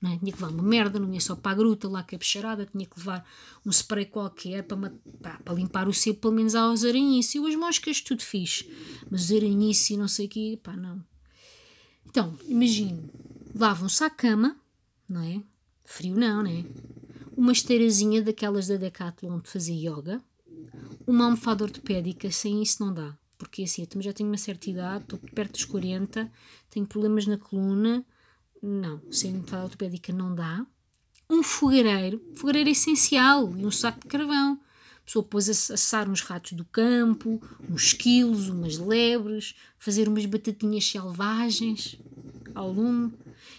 Não 0.00 0.10
é? 0.10 0.16
Tinha 0.16 0.32
que 0.32 0.42
levar 0.42 0.50
uma 0.50 0.62
merda, 0.62 0.98
não 0.98 1.12
ia 1.12 1.20
só 1.20 1.36
para 1.36 1.52
a 1.52 1.54
gruta 1.54 1.86
lá 1.86 2.02
que 2.02 2.14
é 2.14 2.18
bicharada, 2.18 2.64
tinha 2.64 2.86
que 2.86 2.98
levar 2.98 3.22
um 3.66 3.70
spray 3.70 4.06
qualquer 4.06 4.62
para, 4.62 4.90
para 5.20 5.54
limpar 5.54 5.86
o 5.86 5.92
sebo, 5.92 6.20
pelo 6.20 6.32
menos 6.32 6.54
aos 6.54 6.84
aranhices. 6.84 7.34
E 7.34 7.46
as 7.46 7.54
moscas 7.54 8.00
tudo 8.00 8.22
fixe, 8.22 8.66
mas 9.10 9.24
os 9.24 9.36
aranhices 9.36 9.90
e 9.90 9.96
não 9.98 10.08
sei 10.08 10.24
o 10.24 10.28
quê, 10.30 10.58
pá, 10.62 10.74
não. 10.74 11.04
Então, 12.06 12.34
imagino, 12.46 13.10
levavam-se 13.52 14.02
à 14.02 14.08
cama, 14.08 14.56
não 15.06 15.20
é? 15.20 15.42
Frio 15.84 16.16
não, 16.16 16.42
né? 16.42 16.64
Uma 17.36 17.52
esteirazinha 17.52 18.22
daquelas 18.22 18.68
da 18.68 18.76
Decathlon 18.76 19.38
de 19.40 19.50
fazer 19.50 19.74
yoga, 19.74 20.22
uma 21.06 21.26
almofada 21.26 21.64
ortopédica, 21.64 22.30
sem 22.30 22.62
isso 22.62 22.82
não 22.82 22.94
dá. 22.94 23.17
Porque 23.38 23.62
assim, 23.62 23.82
eu 23.82 23.86
também 23.86 24.04
já 24.04 24.12
tenho 24.12 24.28
uma 24.28 24.36
certa 24.36 24.68
idade, 24.68 25.04
estou 25.04 25.18
perto 25.32 25.52
dos 25.52 25.64
40, 25.64 26.30
tenho 26.68 26.84
problemas 26.86 27.24
na 27.26 27.38
coluna, 27.38 28.04
não, 28.60 29.00
sem 29.10 29.32
almofada 29.32 29.64
ortopédica 29.64 30.12
não 30.12 30.34
dá. 30.34 30.66
Um 31.30 31.42
fogareiro, 31.42 32.20
fogareiro 32.34 32.68
essencial 32.68 33.56
e 33.56 33.64
um 33.64 33.70
saco 33.70 34.00
de 34.00 34.08
carvão. 34.08 34.60
A 34.98 35.04
pessoa 35.04 35.22
pôs 35.22 35.48
a 35.48 35.74
assar 35.74 36.08
uns 36.08 36.20
ratos 36.20 36.52
do 36.52 36.64
campo, 36.64 37.40
uns 37.70 37.92
quilos, 37.92 38.48
umas 38.48 38.76
lebres, 38.76 39.54
fazer 39.78 40.08
umas 40.08 40.26
batatinhas 40.26 40.84
selvagens 40.84 41.98
ao 42.54 42.72
lume. 42.72 43.12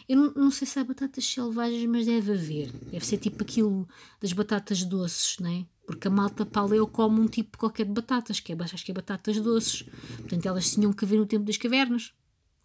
Eu 0.07 0.17
não, 0.17 0.33
não, 0.33 0.51
sei 0.51 0.67
se 0.67 0.79
há 0.79 0.83
batatas 0.83 1.25
selvagens, 1.25 1.85
mas 1.85 2.05
deve 2.05 2.33
haver. 2.33 2.71
Deve 2.91 3.05
ser 3.05 3.17
tipo 3.17 3.43
aquilo 3.43 3.87
das 4.19 4.33
batatas 4.33 4.83
doces, 4.83 5.37
né? 5.39 5.65
Porque 5.85 6.07
a 6.07 6.11
malta 6.11 6.45
paleo 6.45 6.87
come 6.87 7.19
um 7.19 7.27
tipo 7.27 7.57
qualquer 7.57 7.85
de 7.85 7.91
batatas, 7.91 8.39
que 8.39 8.53
é, 8.53 8.57
acho 8.59 8.85
que 8.85 8.91
é 8.91 8.93
batatas 8.93 9.39
doces. 9.39 9.83
Portanto, 10.17 10.45
elas 10.45 10.71
tinham 10.71 10.93
que 10.93 11.05
haver 11.05 11.17
no 11.17 11.25
tempo 11.25 11.45
das 11.45 11.57
cavernas. 11.57 12.13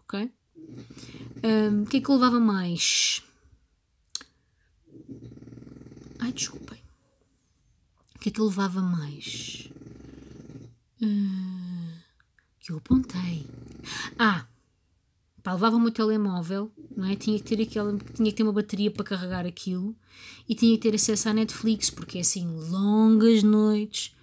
Ok? 0.00 0.30
Um, 1.42 1.82
o 1.82 1.86
que 1.86 1.98
é 1.98 2.00
que 2.00 2.08
eu 2.08 2.14
levava 2.14 2.40
mais? 2.40 3.22
Ai, 6.18 6.32
desculpem. 6.32 6.78
O 8.14 8.18
que 8.18 8.28
é 8.28 8.32
que 8.32 8.40
eu 8.40 8.46
levava 8.46 8.80
mais? 8.80 9.70
Uh, 11.02 11.98
que 12.60 12.72
eu 12.72 12.78
apontei. 12.78 13.46
Ah! 14.18 14.46
Pá, 15.44 15.52
levava 15.52 15.76
o 15.76 15.80
meu 15.80 15.92
telemóvel, 15.92 16.72
não 16.96 17.06
é? 17.06 17.14
Tinha 17.14 17.38
que 17.38 17.44
ter 17.44 17.62
aquela, 17.62 17.96
tinha 18.14 18.30
que 18.30 18.36
ter 18.36 18.42
uma 18.42 18.52
bateria 18.52 18.90
para 18.90 19.04
carregar 19.04 19.44
aquilo 19.44 19.94
e 20.48 20.54
tinha 20.54 20.74
que 20.74 20.82
ter 20.82 20.94
acesso 20.94 21.28
à 21.28 21.34
Netflix, 21.34 21.90
porque 21.90 22.16
é 22.16 22.22
assim, 22.22 22.46
longas 22.70 23.42
noites 23.42 24.16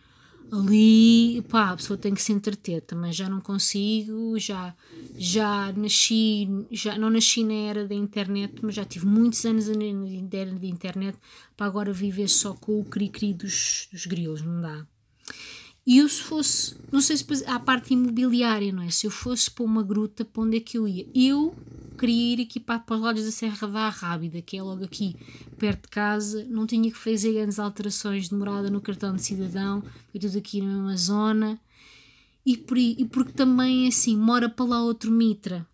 ali, 0.51 1.41
pá, 1.43 1.69
a 1.69 1.75
pessoa 1.77 1.95
tem 1.95 2.13
que 2.13 2.21
se 2.21 2.33
entreter, 2.33 2.81
também 2.81 3.13
já 3.13 3.29
não 3.29 3.39
consigo, 3.39 4.37
já, 4.37 4.75
já 5.15 5.71
nasci, 5.73 6.49
já 6.71 6.97
não 6.97 7.09
nasci 7.09 7.43
na 7.43 7.53
era 7.53 7.87
da 7.87 7.95
internet, 7.95 8.55
mas 8.61 8.75
já 8.75 8.83
tive 8.83 9.05
muitos 9.05 9.45
anos 9.45 9.67
na 9.69 10.37
era 10.37 10.51
da 10.51 10.67
internet, 10.67 11.17
para 11.55 11.67
agora 11.67 11.93
viver 11.93 12.27
só 12.27 12.53
com 12.53 12.79
o 12.79 12.83
cri-cri 12.83 13.33
dos, 13.33 13.87
dos 13.91 14.05
grilos, 14.07 14.41
não 14.41 14.59
dá. 14.59 14.85
E 15.85 15.97
eu 15.97 16.07
se 16.07 16.21
fosse, 16.21 16.75
não 16.91 17.01
sei 17.01 17.17
se 17.17 17.25
a 17.47 17.59
parte 17.59 17.93
imobiliária, 17.93 18.71
não 18.71 18.83
é? 18.83 18.91
Se 18.91 19.07
eu 19.07 19.11
fosse 19.11 19.49
para 19.49 19.65
uma 19.65 19.81
gruta, 19.81 20.23
para 20.23 20.43
onde 20.43 20.57
é 20.57 20.59
que 20.59 20.77
eu 20.77 20.87
ia? 20.87 21.07
Eu 21.13 21.55
queria 21.97 22.35
ir 22.35 22.41
aqui 22.41 22.59
para, 22.59 22.79
para 22.79 22.95
os 22.95 23.01
lados 23.01 23.25
da 23.25 23.31
Serra 23.31 23.67
da 23.67 23.89
Rábida, 23.89 24.41
que 24.41 24.57
é 24.57 24.61
logo 24.61 24.83
aqui 24.83 25.15
perto 25.57 25.83
de 25.83 25.89
casa, 25.89 26.45
não 26.49 26.67
tinha 26.67 26.89
que 26.91 26.97
fazer 26.97 27.33
grandes 27.33 27.59
alterações 27.59 28.29
de 28.29 28.35
morada 28.35 28.69
no 28.69 28.81
cartão 28.81 29.15
de 29.15 29.23
cidadão, 29.23 29.81
foi 30.11 30.19
tudo 30.19 30.37
aqui 30.37 30.61
na 30.61 30.67
mesma 30.67 30.97
zona. 30.97 31.59
E, 32.45 32.57
por, 32.57 32.77
e 32.77 33.05
porque 33.05 33.33
também 33.33 33.87
assim, 33.87 34.17
mora 34.17 34.49
para 34.49 34.65
lá 34.65 34.83
outro 34.83 35.11
mitra, 35.11 35.67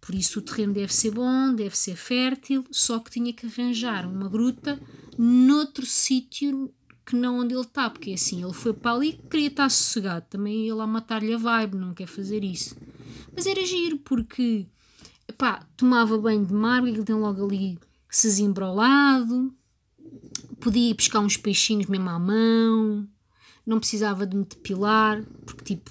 por 0.00 0.14
isso 0.14 0.38
o 0.38 0.42
terreno 0.42 0.74
deve 0.74 0.92
ser 0.92 1.10
bom, 1.10 1.54
deve 1.54 1.76
ser 1.76 1.96
fértil, 1.96 2.64
só 2.70 2.98
que 2.98 3.10
tinha 3.10 3.32
que 3.32 3.46
arranjar 3.46 4.06
uma 4.06 4.28
gruta 4.28 4.78
noutro 5.18 5.86
sítio 5.86 6.72
que 7.04 7.14
não 7.14 7.40
onde 7.40 7.54
ele 7.54 7.60
está, 7.62 7.90
porque 7.90 8.12
assim, 8.12 8.42
ele 8.42 8.52
foi 8.52 8.72
para 8.72 8.92
ali 8.96 9.12
queria 9.30 9.48
estar 9.48 9.68
sossegado, 9.68 10.26
também 10.28 10.66
ia 10.66 10.74
lá 10.74 10.86
matar-lhe 10.86 11.34
a 11.34 11.38
vibe, 11.38 11.76
não 11.76 11.92
quer 11.92 12.06
fazer 12.06 12.42
isso. 12.42 12.76
Mas 13.34 13.46
era 13.46 13.64
giro, 13.64 13.98
porque 13.98 14.66
pá, 15.36 15.66
tomava 15.76 16.16
banho 16.18 16.46
de 16.46 16.54
mar, 16.54 16.86
ele 16.86 17.02
tem 17.02 17.14
logo 17.14 17.44
ali 17.44 17.78
cezimbro 18.08 18.64
ao 18.64 18.74
lado, 18.74 19.54
podia 20.60 20.90
ir 20.90 20.94
pescar 20.94 21.22
uns 21.22 21.36
peixinhos 21.36 21.86
mesmo 21.86 22.08
à 22.08 22.18
mão, 22.18 23.08
não 23.66 23.78
precisava 23.78 24.26
de 24.26 24.36
me 24.36 24.44
depilar, 24.44 25.22
porque 25.44 25.74
tipo, 25.74 25.90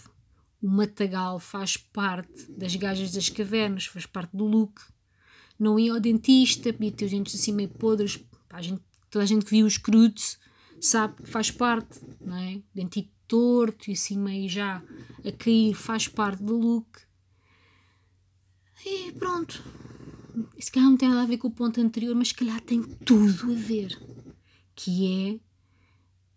o 0.61 0.67
matagal 0.67 1.39
faz 1.39 1.77
parte 1.77 2.51
das 2.51 2.75
gajas 2.75 3.11
das 3.11 3.29
cavernas, 3.29 3.85
faz 3.85 4.05
parte 4.05 4.35
do 4.35 4.45
look. 4.45 4.81
Não 5.59 5.77
ia 5.77 5.93
ao 5.93 5.99
dentista, 5.99 6.73
podia 6.73 6.91
ter 6.91 7.05
os 7.05 7.11
dentes 7.11 7.35
assim 7.35 7.51
meio 7.51 7.69
podres, 7.69 8.17
pá, 8.47 8.57
a 8.57 8.61
gente, 8.61 8.81
toda 9.09 9.23
a 9.23 9.27
gente 9.27 9.45
que 9.45 9.51
viu 9.51 9.65
os 9.65 9.77
crudos 9.77 10.37
sabe 10.85 11.15
faz 11.25 11.49
parte, 11.49 12.01
não 12.19 12.35
é? 12.37 12.61
Dentito 12.73 13.11
torto 13.27 13.89
e 13.89 13.93
assim 13.93 14.17
meio 14.17 14.49
já 14.49 14.83
a 15.25 15.31
cair 15.31 15.73
faz 15.73 16.07
parte 16.07 16.43
do 16.43 16.57
look. 16.57 16.99
E 18.85 19.11
pronto. 19.13 19.63
Se 20.59 20.71
calhar 20.71 20.89
não 20.89 20.97
tem 20.97 21.09
nada 21.09 21.21
a 21.21 21.25
ver 21.25 21.37
com 21.37 21.47
o 21.47 21.51
ponto 21.51 21.79
anterior, 21.79 22.13
mas 22.15 22.29
se 22.29 22.35
calhar 22.35 22.59
tem 22.59 22.83
tudo 22.83 23.51
a 23.51 23.55
ver. 23.55 23.97
Que 24.75 25.39
é 25.39 25.39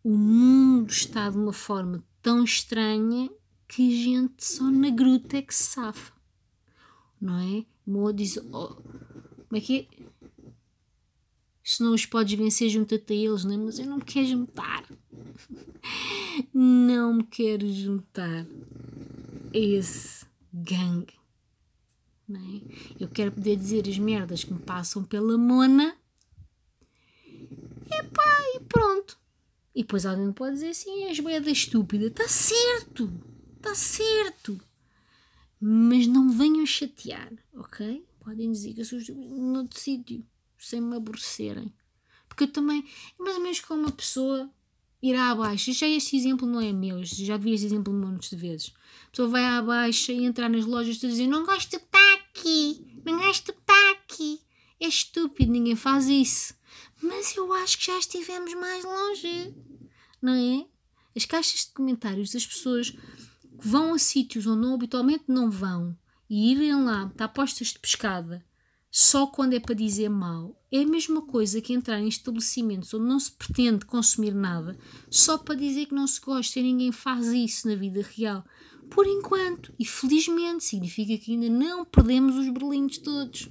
o 0.04 0.16
mundo 0.16 0.90
está 0.90 1.28
de 1.28 1.36
uma 1.36 1.52
forma 1.52 2.04
tão 2.22 2.44
estranha 2.44 3.28
que 3.66 3.88
a 3.88 4.04
gente 4.04 4.44
só 4.44 4.64
na 4.70 4.90
gruta 4.90 5.38
é 5.38 5.42
que 5.42 5.54
se 5.54 5.64
safa. 5.64 6.12
Não 7.20 7.38
é? 7.38 7.64
Mo 7.86 8.12
diz, 8.12 8.36
oh, 8.36 8.76
como 9.48 9.56
é 9.56 9.60
que 9.60 9.80
é? 9.80 9.95
Se 11.66 11.82
não 11.82 11.92
os 11.92 12.06
podes 12.06 12.38
vencer, 12.38 12.70
junta-te 12.70 13.12
a 13.12 13.16
eles, 13.16 13.44
não 13.44 13.52
é? 13.52 13.56
Mas 13.56 13.80
eu 13.80 13.86
não 13.86 13.96
me 13.96 14.04
quero 14.04 14.24
juntar. 14.28 14.84
não 16.54 17.14
me 17.14 17.24
quero 17.24 17.68
juntar 17.68 18.46
a 19.52 19.58
esse 19.58 20.24
gangue. 20.54 21.14
Não 22.28 22.38
é? 22.38 22.60
Eu 23.00 23.08
quero 23.08 23.32
poder 23.32 23.56
dizer 23.56 23.88
as 23.88 23.98
merdas 23.98 24.44
que 24.44 24.52
me 24.52 24.60
passam 24.60 25.02
pela 25.02 25.36
mona. 25.36 25.96
Epá, 27.90 28.32
e 28.54 28.60
pronto. 28.60 29.18
E 29.74 29.82
depois 29.82 30.06
alguém 30.06 30.30
pode 30.32 30.54
dizer 30.54 30.68
assim: 30.68 31.02
és 31.06 31.18
moeda 31.18 31.50
estúpida. 31.50 32.06
Está 32.06 32.28
certo, 32.28 33.12
está 33.56 33.74
certo. 33.74 34.56
Mas 35.60 36.06
não 36.06 36.30
venham 36.30 36.64
chatear, 36.64 37.32
ok? 37.52 38.06
Podem 38.20 38.52
dizer 38.52 38.72
que 38.72 38.82
eu 38.82 38.84
sou 38.84 39.00
noutro 39.16 39.80
sítio 39.80 40.24
sem 40.66 40.80
me 40.80 40.96
aborrecerem. 40.96 41.72
Porque 42.28 42.44
eu 42.44 42.48
também, 42.48 42.84
mais 43.18 43.36
ou 43.36 43.42
menos 43.42 43.60
como 43.60 43.82
uma 43.82 43.92
pessoa 43.92 44.50
irá 45.00 45.30
abaixo. 45.30 45.72
Já 45.72 45.86
este 45.86 46.16
exemplo 46.16 46.46
não 46.46 46.60
é 46.60 46.72
meu, 46.72 47.04
já 47.04 47.36
vi 47.36 47.54
este 47.54 47.66
exemplo 47.66 47.92
muitas 47.92 48.30
de 48.30 48.36
vezes. 48.36 48.72
A 49.06 49.10
pessoa 49.10 49.28
vai 49.28 49.44
abaixo 49.44 50.12
e 50.12 50.24
entrar 50.24 50.48
nas 50.48 50.64
lojas 50.64 50.96
e 50.96 51.06
dizer: 51.06 51.26
Não 51.26 51.44
gosto 51.44 51.70
de 51.70 51.76
estar 51.76 52.14
aqui, 52.14 53.00
não 53.04 53.18
gosto 53.18 53.52
de 53.52 53.58
estar 53.58 53.90
aqui. 53.92 54.40
É 54.80 54.88
estúpido, 54.88 55.52
ninguém 55.52 55.76
faz 55.76 56.08
isso. 56.08 56.54
Mas 57.00 57.34
eu 57.36 57.52
acho 57.52 57.78
que 57.78 57.86
já 57.86 57.98
estivemos 57.98 58.52
mais 58.54 58.84
longe, 58.84 59.54
não 60.20 60.34
é? 60.34 60.66
As 61.14 61.24
caixas 61.24 61.66
de 61.66 61.72
comentários 61.72 62.32
das 62.32 62.46
pessoas 62.46 62.90
que 62.90 62.98
vão 63.56 63.94
a 63.94 63.98
sítios 63.98 64.46
onde 64.46 64.66
habitualmente 64.66 65.24
não 65.28 65.50
vão 65.50 65.96
e 66.28 66.52
irem 66.52 66.84
lá, 66.84 67.06
está 67.06 67.26
postas 67.28 67.68
de 67.68 67.78
pescada 67.78 68.44
só 68.98 69.26
quando 69.26 69.52
é 69.52 69.60
para 69.60 69.74
dizer 69.74 70.08
mal. 70.08 70.58
É 70.72 70.80
a 70.80 70.86
mesma 70.86 71.20
coisa 71.20 71.60
que 71.60 71.74
entrar 71.74 72.00
em 72.00 72.08
estabelecimentos 72.08 72.94
onde 72.94 73.04
não 73.04 73.20
se 73.20 73.30
pretende 73.30 73.84
consumir 73.84 74.34
nada 74.34 74.74
só 75.10 75.36
para 75.36 75.54
dizer 75.54 75.84
que 75.84 75.94
não 75.94 76.06
se 76.06 76.18
gosta 76.18 76.58
e 76.58 76.62
ninguém 76.62 76.90
faz 76.90 77.26
isso 77.26 77.68
na 77.68 77.74
vida 77.74 78.00
real. 78.16 78.42
Por 78.88 79.06
enquanto, 79.06 79.70
e 79.78 79.84
felizmente, 79.84 80.64
significa 80.64 81.18
que 81.22 81.32
ainda 81.32 81.50
não 81.50 81.84
perdemos 81.84 82.36
os 82.36 82.48
berlindes 82.48 82.96
todos. 82.96 83.50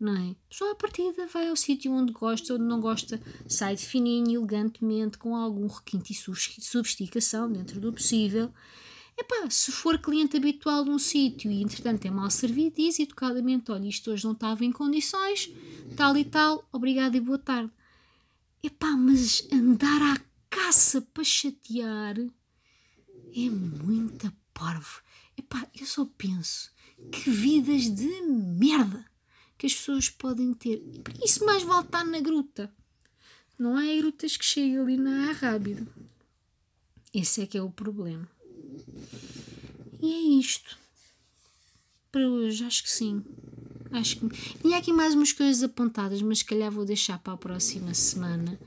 Não 0.00 0.16
é? 0.16 0.34
Só 0.48 0.72
a 0.72 0.74
partida 0.74 1.26
vai 1.26 1.50
ao 1.50 1.56
sítio 1.56 1.92
onde 1.92 2.10
gosta, 2.10 2.54
onde 2.54 2.64
não 2.64 2.80
gosta, 2.80 3.20
sai 3.46 3.76
de 3.76 3.84
fininho, 3.84 4.40
elegantemente, 4.40 5.18
com 5.18 5.36
algum 5.36 5.66
requinte 5.66 6.14
e 6.14 6.62
sofisticação 6.62 7.52
dentro 7.52 7.78
do 7.78 7.92
possível 7.92 8.50
Epá, 9.22 9.48
se 9.48 9.70
for 9.70 9.98
cliente 9.98 10.36
habitual 10.36 10.82
de 10.82 10.90
um 10.90 10.98
sítio 10.98 11.48
e 11.48 11.62
entretanto 11.62 12.04
é 12.04 12.10
mal 12.10 12.28
servido, 12.28 12.74
diz 12.74 12.98
educadamente: 12.98 13.70
olha, 13.70 13.86
isto 13.86 14.10
hoje 14.10 14.24
não 14.24 14.32
estava 14.32 14.64
em 14.64 14.72
condições, 14.72 15.48
tal 15.96 16.16
e 16.16 16.24
tal, 16.24 16.68
obrigado 16.72 17.14
e 17.14 17.20
boa 17.20 17.38
tarde. 17.38 17.70
Epá, 18.60 18.90
mas 18.96 19.46
andar 19.52 20.02
à 20.02 20.20
caça 20.50 21.00
para 21.00 21.22
chatear 21.22 22.18
é 22.18 23.48
muita 23.48 24.36
parvo. 24.52 25.00
Epá, 25.38 25.68
eu 25.80 25.86
só 25.86 26.04
penso 26.18 26.72
que 27.12 27.30
vidas 27.30 27.82
de 27.94 28.22
merda 28.22 29.06
que 29.56 29.66
as 29.66 29.74
pessoas 29.74 30.10
podem 30.10 30.52
ter. 30.52 30.82
Isso 31.24 31.46
mais 31.46 31.62
vale 31.62 31.84
estar 31.84 32.04
na 32.04 32.18
gruta. 32.18 32.74
Não 33.56 33.76
há 33.76 33.84
grutas 33.98 34.36
que 34.36 34.44
cheguem 34.44 34.78
ali 34.78 34.96
na 34.96 35.30
rápido. 35.30 35.86
Esse 37.14 37.42
é 37.42 37.46
que 37.46 37.56
é 37.56 37.62
o 37.62 37.70
problema. 37.70 38.28
E 40.02 40.12
é 40.12 40.40
isto. 40.40 40.76
Para 42.10 42.28
hoje, 42.28 42.64
acho 42.64 42.82
que 42.82 42.90
sim. 42.90 43.22
Acho 43.92 44.16
que... 44.16 44.28
Tinha 44.60 44.78
aqui 44.78 44.92
mais 44.92 45.14
umas 45.14 45.32
coisas 45.32 45.62
apontadas, 45.62 46.20
mas 46.20 46.38
se 46.38 46.44
calhar 46.44 46.72
vou 46.72 46.84
deixar 46.84 47.18
para 47.20 47.34
a 47.34 47.36
próxima 47.36 47.94
semana. 47.94 48.58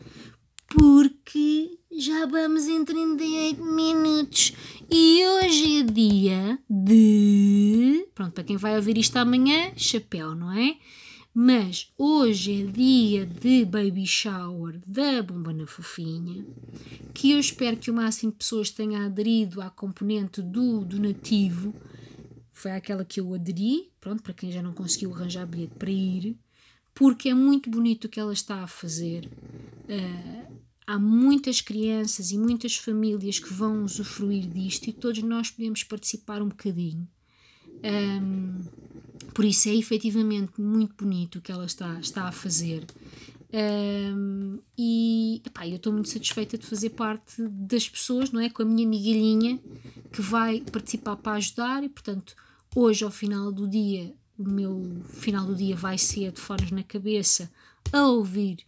Porque 0.69 1.77
já 1.91 2.25
vamos 2.25 2.67
em 2.67 2.85
38 2.85 3.63
minutos. 3.63 4.53
E 4.89 5.25
hoje 5.25 5.79
é 5.79 5.83
dia 5.83 6.59
de. 6.69 8.07
Pronto, 8.15 8.31
para 8.31 8.43
quem 8.43 8.55
vai 8.57 8.75
ouvir 8.75 8.97
isto 8.97 9.17
amanhã, 9.17 9.73
chapéu, 9.75 10.33
não 10.33 10.51
é? 10.51 10.77
Mas 11.37 11.91
hoje 11.97 12.61
é 12.61 12.65
dia 12.65 13.25
de 13.25 13.65
baby 13.65 14.07
shower 14.07 14.79
da 14.87 15.21
Bomba 15.21 15.51
na 15.51 15.67
Fofinha, 15.67 16.45
que 17.13 17.31
eu 17.31 17.39
espero 17.41 17.75
que 17.75 17.91
o 17.91 17.93
máximo 17.93 18.31
de 18.31 18.37
pessoas 18.37 18.71
tenha 18.71 19.05
aderido 19.05 19.59
à 19.59 19.69
componente 19.69 20.41
do 20.41 20.85
donativo. 20.85 21.75
Foi 22.53 22.71
aquela 22.71 23.03
que 23.03 23.19
eu 23.19 23.33
aderi, 23.33 23.91
pronto, 23.99 24.23
para 24.23 24.33
quem 24.33 24.49
já 24.49 24.63
não 24.63 24.71
conseguiu 24.71 25.13
arranjar 25.13 25.45
bilhete 25.45 25.73
para 25.77 25.91
ir, 25.91 26.37
porque 26.93 27.27
é 27.27 27.33
muito 27.33 27.69
bonito 27.69 28.05
o 28.05 28.09
que 28.09 28.17
ela 28.21 28.31
está 28.31 28.63
a 28.63 28.67
fazer. 28.67 29.29
Uh, 29.89 30.55
há 30.87 30.97
muitas 30.97 31.59
crianças 31.59 32.31
e 32.31 32.37
muitas 32.37 32.77
famílias 32.77 33.39
que 33.39 33.51
vão 33.51 33.83
usufruir 33.83 34.47
disto 34.47 34.87
e 34.87 34.93
todos 34.93 35.21
nós 35.21 35.51
podemos 35.51 35.83
participar 35.83 36.41
um 36.41 36.47
bocadinho. 36.47 37.05
Um, 37.83 38.63
por 39.35 39.43
isso 39.43 39.67
é 39.67 39.75
efetivamente 39.75 40.59
muito 40.59 40.95
bonito 40.95 41.39
o 41.39 41.41
que 41.41 41.51
ela 41.51 41.65
está, 41.65 41.99
está 41.99 42.23
a 42.23 42.31
fazer. 42.31 42.85
Um, 43.53 44.59
e 44.77 45.41
epá, 45.45 45.67
eu 45.67 45.75
estou 45.75 45.91
muito 45.91 46.07
satisfeita 46.07 46.57
de 46.57 46.65
fazer 46.65 46.91
parte 46.91 47.41
das 47.41 47.87
pessoas, 47.87 48.31
não 48.31 48.39
é? 48.39 48.49
Com 48.49 48.63
a 48.63 48.65
minha 48.65 48.87
migalhinha 48.87 49.59
que 50.11 50.21
vai 50.21 50.61
participar 50.61 51.17
para 51.17 51.33
ajudar 51.33 51.83
e, 51.83 51.89
portanto, 51.89 52.33
hoje 52.73 53.03
ao 53.03 53.11
final 53.11 53.51
do 53.51 53.67
dia 53.67 54.15
o 54.37 54.47
meu 54.47 55.01
final 55.05 55.45
do 55.45 55.55
dia 55.55 55.75
vai 55.75 55.97
ser 55.97 56.31
de 56.31 56.39
fones 56.39 56.71
na 56.71 56.83
cabeça 56.83 57.51
a 57.91 58.07
ouvir 58.07 58.59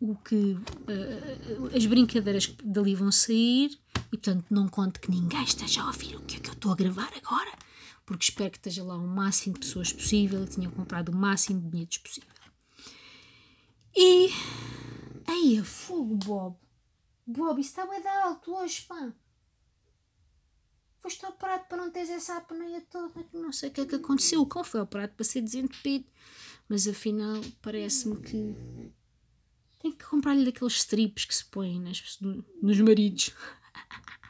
o 0.00 0.14
que 0.16 0.34
uh, 0.34 1.76
as 1.76 1.86
brincadeiras 1.86 2.46
que 2.46 2.66
dali 2.66 2.94
vão 2.96 3.12
sair 3.12 3.78
e 4.12 4.16
portanto 4.16 4.44
não 4.50 4.68
conto 4.68 5.00
que 5.00 5.10
ninguém 5.10 5.42
esteja 5.44 5.82
a 5.82 5.86
ouvir 5.86 6.16
o 6.16 6.20
que 6.20 6.36
é 6.36 6.40
que 6.40 6.48
eu 6.48 6.52
estou 6.52 6.72
a 6.72 6.76
gravar 6.76 7.10
agora 7.16 7.65
porque 8.06 8.24
espero 8.24 8.52
que 8.52 8.58
esteja 8.58 8.84
lá 8.84 8.96
o 8.96 9.06
máximo 9.06 9.54
de 9.54 9.60
pessoas 9.60 9.92
possível 9.92 10.44
e 10.44 10.46
tenha 10.46 10.70
comprado 10.70 11.10
o 11.10 11.16
máximo 11.16 11.60
de 11.60 11.68
bilhetes 11.68 11.98
possível. 11.98 12.30
E 13.94 14.28
aí 15.26 15.58
a 15.58 15.64
fogo 15.64 16.14
Bob. 16.14 16.56
Bob 17.26 17.60
isso 17.60 17.70
está 17.70 17.84
bem 17.86 18.00
de 18.00 18.06
alto 18.06 18.54
hoje 18.54 18.82
pá. 18.82 19.12
Foste 21.00 21.26
operado 21.26 21.64
para 21.68 21.78
não 21.78 21.90
teres 21.90 22.10
essa 22.10 22.36
apneia 22.36 22.80
toda 22.82 23.26
não 23.32 23.52
sei 23.52 23.68
o 23.68 23.72
que 23.72 23.80
é 23.80 23.86
que 23.86 23.96
aconteceu. 23.96 24.40
O 24.40 24.46
cão 24.46 24.62
foi 24.62 24.80
operado 24.80 25.12
para 25.14 25.24
ser 25.24 25.40
desentupido? 25.40 26.06
Mas 26.68 26.86
afinal 26.86 27.40
parece-me 27.60 28.16
que 28.20 28.54
tem 29.80 29.92
que 29.92 30.04
comprar-lhe 30.04 30.44
daqueles 30.44 30.74
strips 30.74 31.24
que 31.24 31.34
se 31.34 31.44
põem 31.44 31.80
nas, 31.80 32.18
nos 32.62 32.80
maridos. 32.80 33.32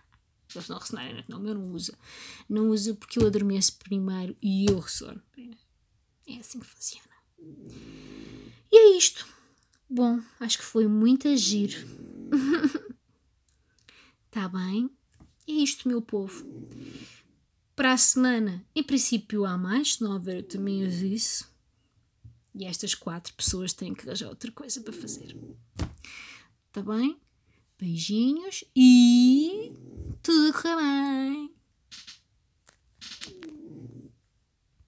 Eles 0.57 0.68
não 0.68 0.78
ressonarem, 0.78 1.24
não, 1.28 1.38
meu 1.38 1.54
não 1.54 1.72
usa. 1.72 1.96
Não 2.48 2.70
usa 2.70 2.94
porque 2.94 3.18
eu 3.18 3.26
adormeço 3.26 3.76
primeiro 3.78 4.36
e 4.42 4.66
eu 4.66 4.78
ressono. 4.78 5.22
É 6.26 6.36
assim 6.38 6.59
que 6.59 6.66
funciona. 6.66 7.07
E 8.72 8.76
é 8.76 8.96
isto. 8.96 9.26
Bom, 9.88 10.20
acho 10.40 10.59
que 10.59 10.64
foi 10.64 10.88
muito 10.88 11.28
agir. 11.28 11.86
Está 14.26 14.48
bem? 14.50 14.90
É 15.46 15.52
isto, 15.52 15.88
meu 15.88 16.02
povo. 16.02 16.44
Para 17.76 17.92
a 17.92 17.96
semana, 17.96 18.66
em 18.74 18.82
princípio 18.82 19.44
há 19.44 19.57
mais, 19.57 19.94
se 19.94 20.02
não 20.02 20.14
houver 20.14 20.36
eu 20.36 20.42
também 20.42 20.84
aviso. 20.84 21.44
E 22.54 22.64
estas 22.64 22.94
quatro 22.94 23.34
pessoas 23.34 23.72
têm 23.72 23.94
que 23.94 24.02
arranjar 24.07 24.28
outra 24.28 24.50
coisa 24.50 24.80
para 24.80 24.92
fazer. 24.92 25.36
Tá 26.72 26.82
bem? 26.82 27.20
Beijinhos 27.78 28.64
e 28.74 29.72
tudo 30.26 30.52
correr 30.52 30.74
bem. 30.74 31.55